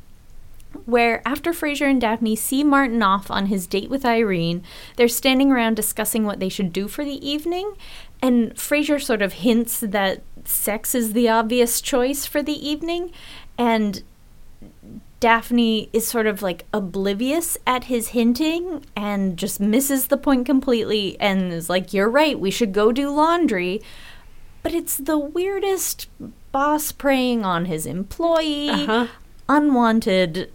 where 0.85 1.23
after 1.27 1.53
Frasier 1.53 1.91
and 1.91 2.01
Daphne 2.01 2.37
see 2.37 2.63
Martin 2.63 3.03
off 3.03 3.31
on 3.31 3.47
his 3.47 3.67
date 3.67 3.89
with 3.91 4.05
Irene, 4.05 4.63
they're 4.97 5.09
standing 5.09 5.51
around 5.51 5.75
discussing 5.75 6.25
what 6.25 6.41
they 6.41 6.49
should 6.49 6.73
do 6.73 6.89
for 6.89 7.05
the 7.05 7.27
evening, 7.27 7.75
and 8.23 8.55
Frasier 8.55 9.01
sort 9.03 9.23
of 9.23 9.35
hints 9.35 9.81
that 9.81 10.23
sex 10.45 10.95
is 10.95 11.13
the 11.13 11.29
obvious 11.29 11.81
choice 11.81 12.27
for 12.27 12.43
the 12.43 12.69
evening, 12.69 13.11
and 13.59 14.03
Daphne 15.19 15.89
is 15.93 16.07
sort 16.07 16.27
of 16.27 16.43
like 16.43 16.67
oblivious 16.75 17.57
at 17.67 17.85
his 17.85 18.09
hinting 18.09 18.85
and 18.95 19.37
just 19.39 19.61
misses 19.61 20.09
the 20.09 20.17
point 20.19 20.45
completely 20.45 21.19
and 21.19 21.53
is 21.53 21.71
like, 21.71 21.93
You're 21.95 22.11
right, 22.11 22.39
we 22.39 22.51
should 22.51 22.73
go 22.73 22.93
do 22.93 23.11
laundry. 23.11 23.81
But 24.63 24.75
it's 24.75 24.97
the 24.97 25.19
weirdest 25.19 26.09
boss 26.53 26.93
preying 26.93 27.45
on 27.45 27.65
his 27.67 27.87
employee, 27.87 28.69
Uh-huh. 28.71 29.07
unwanted 29.49 30.51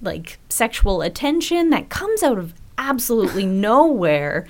like 0.00 0.38
sexual 0.48 1.02
attention 1.02 1.70
that 1.70 1.88
comes 1.88 2.22
out 2.22 2.38
of 2.38 2.54
absolutely 2.78 3.46
nowhere. 3.68 4.46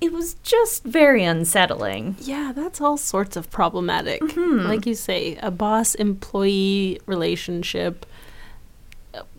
It 0.00 0.12
was 0.12 0.34
just 0.42 0.82
very 0.84 1.24
unsettling. 1.24 2.16
Yeah, 2.20 2.52
that's 2.54 2.80
all 2.80 2.96
sorts 2.96 3.36
of 3.36 3.50
problematic. 3.50 4.22
Like 4.66 4.86
you 4.86 4.94
say, 4.94 5.36
a 5.42 5.50
boss 5.50 5.94
employee 5.94 6.98
relationship. 7.04 8.06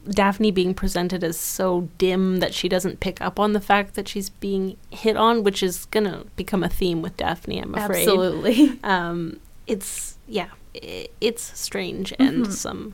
Daphne 0.07 0.51
being 0.51 0.73
presented 0.73 1.23
as 1.23 1.39
so 1.39 1.89
dim 1.97 2.39
that 2.39 2.53
she 2.53 2.69
doesn't 2.69 2.99
pick 2.99 3.21
up 3.21 3.39
on 3.39 3.53
the 3.53 3.59
fact 3.59 3.95
that 3.95 4.07
she's 4.07 4.29
being 4.29 4.77
hit 4.91 5.15
on, 5.17 5.43
which 5.43 5.63
is 5.63 5.85
going 5.85 6.03
to 6.03 6.25
become 6.35 6.63
a 6.63 6.69
theme 6.69 7.01
with 7.01 7.17
Daphne, 7.17 7.59
I'm 7.59 7.73
afraid. 7.73 8.01
Absolutely. 8.07 8.79
Um, 8.83 9.39
it's, 9.67 10.17
yeah, 10.27 10.49
it's 10.73 11.59
strange 11.59 12.13
and 12.19 12.51
some 12.53 12.93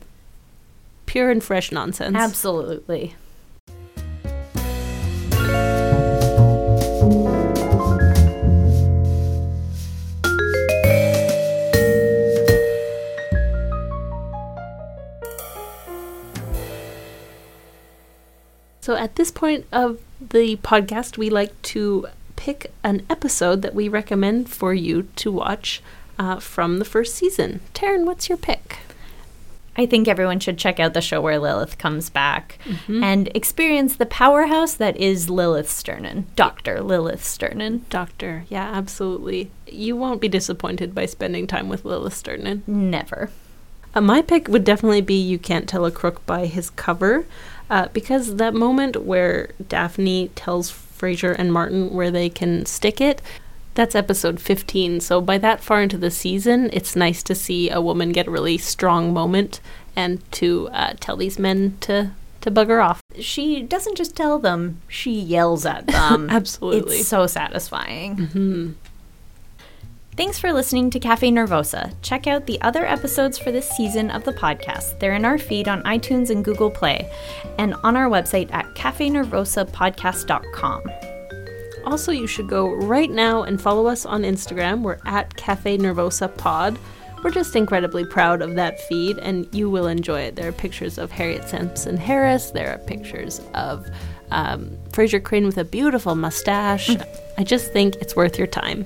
pure 1.08 1.30
and 1.30 1.42
fresh 1.42 1.72
nonsense. 1.72 2.14
Absolutely. 2.14 3.14
So 18.80 18.96
at 18.96 19.16
this 19.16 19.30
point 19.30 19.66
of 19.72 19.98
the 20.18 20.56
podcast, 20.56 21.18
we 21.18 21.28
like 21.28 21.60
to 21.62 22.06
pick 22.36 22.70
an 22.82 23.04
episode 23.10 23.62
that 23.62 23.74
we 23.74 23.88
recommend 23.88 24.48
for 24.48 24.72
you 24.72 25.08
to 25.16 25.32
watch 25.32 25.82
uh, 26.18 26.38
from 26.38 26.78
the 26.78 26.84
first 26.84 27.14
season. 27.14 27.60
Taryn, 27.74 28.06
what's 28.06 28.28
your 28.28 28.38
pick? 28.38 28.78
I 29.78 29.86
think 29.86 30.08
everyone 30.08 30.40
should 30.40 30.58
check 30.58 30.80
out 30.80 30.92
the 30.92 31.00
show 31.00 31.20
where 31.20 31.38
Lilith 31.38 31.78
comes 31.78 32.10
back 32.10 32.58
and 32.88 33.30
experience 33.34 33.94
the 33.94 34.06
powerhouse 34.06 34.74
that 34.74 34.96
is 34.96 35.30
Lilith 35.30 35.70
Sternin, 35.70 36.26
Dr. 36.34 36.82
Lilith 36.82 37.24
Sternin. 37.24 37.86
Doctor. 37.88 38.44
Yeah, 38.48 38.68
absolutely. 38.74 39.52
You 39.68 39.94
won't 39.94 40.20
be 40.20 40.28
disappointed 40.28 40.96
by 40.96 41.06
spending 41.06 41.46
time 41.46 41.68
with 41.68 41.84
Lilith 41.84 42.14
Sternin. 42.14 42.64
Never. 42.66 43.30
Uh, 43.94 44.00
my 44.00 44.20
pick 44.20 44.48
would 44.48 44.64
definitely 44.64 45.00
be 45.00 45.14
You 45.14 45.38
Can't 45.38 45.68
Tell 45.68 45.86
a 45.86 45.92
Crook 45.92 46.26
by 46.26 46.46
his 46.46 46.70
cover, 46.70 47.24
uh, 47.70 47.86
because 47.92 48.36
that 48.36 48.54
moment 48.54 49.04
where 49.04 49.50
Daphne 49.68 50.28
tells 50.34 50.72
Frasier 50.72 51.36
and 51.38 51.52
Martin 51.52 51.94
where 51.94 52.10
they 52.10 52.28
can 52.28 52.66
stick 52.66 53.00
it, 53.00 53.22
that's 53.78 53.94
episode 53.94 54.40
15. 54.40 54.98
So 54.98 55.20
by 55.20 55.38
that 55.38 55.62
far 55.62 55.80
into 55.80 55.96
the 55.96 56.10
season, 56.10 56.68
it's 56.72 56.96
nice 56.96 57.22
to 57.22 57.32
see 57.32 57.70
a 57.70 57.80
woman 57.80 58.10
get 58.10 58.26
a 58.26 58.30
really 58.30 58.58
strong 58.58 59.14
moment 59.14 59.60
and 59.94 60.20
to 60.32 60.68
uh, 60.72 60.94
tell 60.98 61.16
these 61.16 61.38
men 61.38 61.78
to, 61.82 62.10
to 62.40 62.50
bugger 62.50 62.84
off. 62.84 63.00
She 63.20 63.62
doesn't 63.62 63.96
just 63.96 64.16
tell 64.16 64.40
them, 64.40 64.80
she 64.88 65.12
yells 65.12 65.64
at 65.64 65.86
them. 65.86 66.28
Absolutely. 66.30 66.96
It's 66.96 67.06
so 67.06 67.28
satisfying. 67.28 68.74
Thanks 70.16 70.40
for 70.40 70.52
listening 70.52 70.90
to 70.90 70.98
Cafe 70.98 71.30
Nervosa. 71.30 71.94
Check 72.02 72.26
out 72.26 72.46
the 72.46 72.60
other 72.60 72.84
episodes 72.84 73.38
for 73.38 73.52
this 73.52 73.70
season 73.70 74.10
of 74.10 74.24
the 74.24 74.32
podcast. 74.32 74.98
They're 74.98 75.14
in 75.14 75.24
our 75.24 75.38
feed 75.38 75.68
on 75.68 75.84
iTunes 75.84 76.30
and 76.30 76.44
Google 76.44 76.72
Play, 76.72 77.08
and 77.58 77.74
on 77.84 77.96
our 77.96 78.10
website 78.10 78.52
at 78.52 78.74
cafenervosapodcast.com. 78.74 81.07
Also, 81.88 82.12
you 82.12 82.26
should 82.26 82.48
go 82.48 82.74
right 82.74 83.10
now 83.10 83.44
and 83.44 83.58
follow 83.58 83.86
us 83.86 84.04
on 84.04 84.20
Instagram. 84.20 84.82
We're 84.82 84.98
at 85.06 85.34
Cafe 85.36 85.78
Nervosa 85.78 86.28
Pod. 86.36 86.78
We're 87.24 87.30
just 87.30 87.56
incredibly 87.56 88.04
proud 88.04 88.42
of 88.42 88.56
that 88.56 88.78
feed, 88.82 89.16
and 89.16 89.48
you 89.54 89.70
will 89.70 89.86
enjoy 89.86 90.20
it. 90.20 90.36
There 90.36 90.46
are 90.46 90.52
pictures 90.52 90.98
of 90.98 91.10
Harriet 91.10 91.48
Sansom 91.48 91.96
Harris. 91.96 92.50
There 92.50 92.74
are 92.74 92.78
pictures 92.86 93.40
of 93.54 93.86
um, 94.30 94.76
Frasier 94.90 95.24
Crane 95.24 95.46
with 95.46 95.56
a 95.56 95.64
beautiful 95.64 96.14
mustache. 96.14 96.90
I 97.38 97.42
just 97.42 97.72
think 97.72 97.96
it's 97.96 98.14
worth 98.14 98.36
your 98.36 98.46
time. 98.46 98.84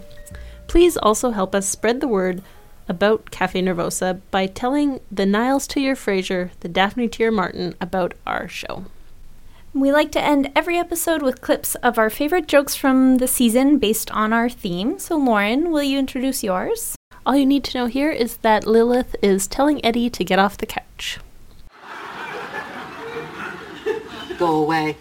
Please 0.68 0.96
also 0.96 1.32
help 1.32 1.56
us 1.56 1.68
spread 1.68 2.00
the 2.00 2.06
word 2.06 2.40
about 2.88 3.32
Cafe 3.32 3.60
Nervosa 3.60 4.20
by 4.30 4.46
telling 4.46 5.00
the 5.10 5.26
Niles 5.26 5.66
to 5.66 5.80
your 5.80 5.96
Frasier, 5.96 6.50
the 6.60 6.68
Daphne 6.68 7.08
to 7.08 7.22
your 7.24 7.32
Martin 7.32 7.74
about 7.80 8.14
our 8.28 8.46
show. 8.46 8.84
We 9.74 9.90
like 9.90 10.12
to 10.12 10.20
end 10.20 10.52
every 10.54 10.76
episode 10.76 11.22
with 11.22 11.40
clips 11.40 11.76
of 11.76 11.96
our 11.96 12.10
favorite 12.10 12.46
jokes 12.46 12.74
from 12.74 13.16
the 13.16 13.26
season 13.26 13.78
based 13.78 14.10
on 14.10 14.30
our 14.30 14.50
theme. 14.50 14.98
So, 14.98 15.16
Lauren, 15.16 15.70
will 15.70 15.82
you 15.82 15.98
introduce 15.98 16.44
yours? 16.44 16.94
All 17.24 17.34
you 17.34 17.46
need 17.46 17.64
to 17.64 17.78
know 17.78 17.86
here 17.86 18.10
is 18.10 18.36
that 18.38 18.66
Lilith 18.66 19.16
is 19.22 19.46
telling 19.46 19.82
Eddie 19.82 20.10
to 20.10 20.24
get 20.24 20.38
off 20.38 20.58
the 20.58 20.66
couch. 20.66 21.20
Go 24.38 24.56
away. 24.56 24.98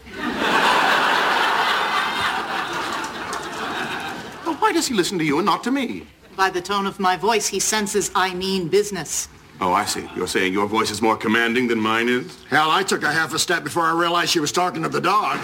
Well, 4.45 4.55
why 4.55 4.71
does 4.71 4.88
he 4.88 4.93
listen 4.93 5.19
to 5.19 5.25
you 5.25 5.38
and 5.38 5.45
not 5.45 5.65
to 5.65 5.71
me? 5.71 6.07
By 6.38 6.49
the 6.49 6.62
tone 6.62 6.88
of 6.88 6.97
my 6.97 7.17
voice, 7.17 7.47
he 7.47 7.60
senses 7.60 8.10
I 8.15 8.34
mean 8.34 8.69
business. 8.69 9.27
Oh, 9.63 9.74
I 9.74 9.86
see. 9.86 10.10
You're 10.15 10.28
saying 10.28 10.54
your 10.54 10.65
voice 10.65 10.89
is 10.89 11.04
more 11.04 11.15
commanding 11.15 11.67
than 11.67 11.80
mine 11.80 12.10
is? 12.10 12.43
Hell, 12.45 12.71
I 12.71 12.82
took 12.82 13.04
a 13.04 13.12
half 13.12 13.32
a 13.36 13.39
step 13.39 13.63
before 13.63 13.84
I 13.84 13.93
realized 13.93 14.32
she 14.32 14.39
was 14.39 14.52
talking 14.52 14.82
to 14.82 14.89
the 14.89 15.00
dog. 15.00 15.38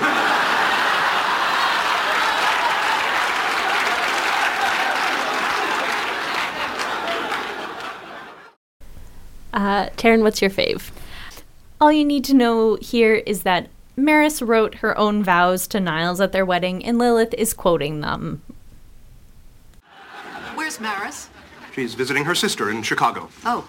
Uh, 9.53 9.89
Taryn, 9.97 10.23
what's 10.23 10.41
your 10.41 10.49
fave? 10.49 10.89
All 11.79 11.91
you 11.91 12.03
need 12.03 12.23
to 12.25 12.33
know 12.33 12.77
here 12.81 13.15
is 13.15 13.43
that 13.43 13.69
Maris 13.95 14.41
wrote 14.41 14.75
her 14.75 14.97
own 14.97 15.23
vows 15.23 15.67
to 15.67 15.79
Niles 15.79 16.19
at 16.19 16.31
their 16.31 16.45
wedding, 16.45 16.83
and 16.83 16.97
Lilith 16.97 17.35
is 17.35 17.53
quoting 17.53 18.01
them. 18.01 18.41
Where's 20.55 20.79
Maris? 20.79 21.29
She's 21.73 21.93
visiting 21.93 22.25
her 22.25 22.33
sister 22.33 22.71
in 22.71 22.81
Chicago. 22.81 23.29
Oh, 23.45 23.67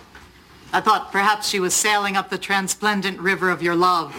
I 0.70 0.80
thought 0.80 1.12
perhaps 1.12 1.48
she 1.48 1.60
was 1.60 1.72
sailing 1.72 2.16
up 2.16 2.28
the 2.28 2.36
transplendent 2.36 3.18
river 3.20 3.48
of 3.48 3.62
your 3.62 3.74
love. 3.74 4.14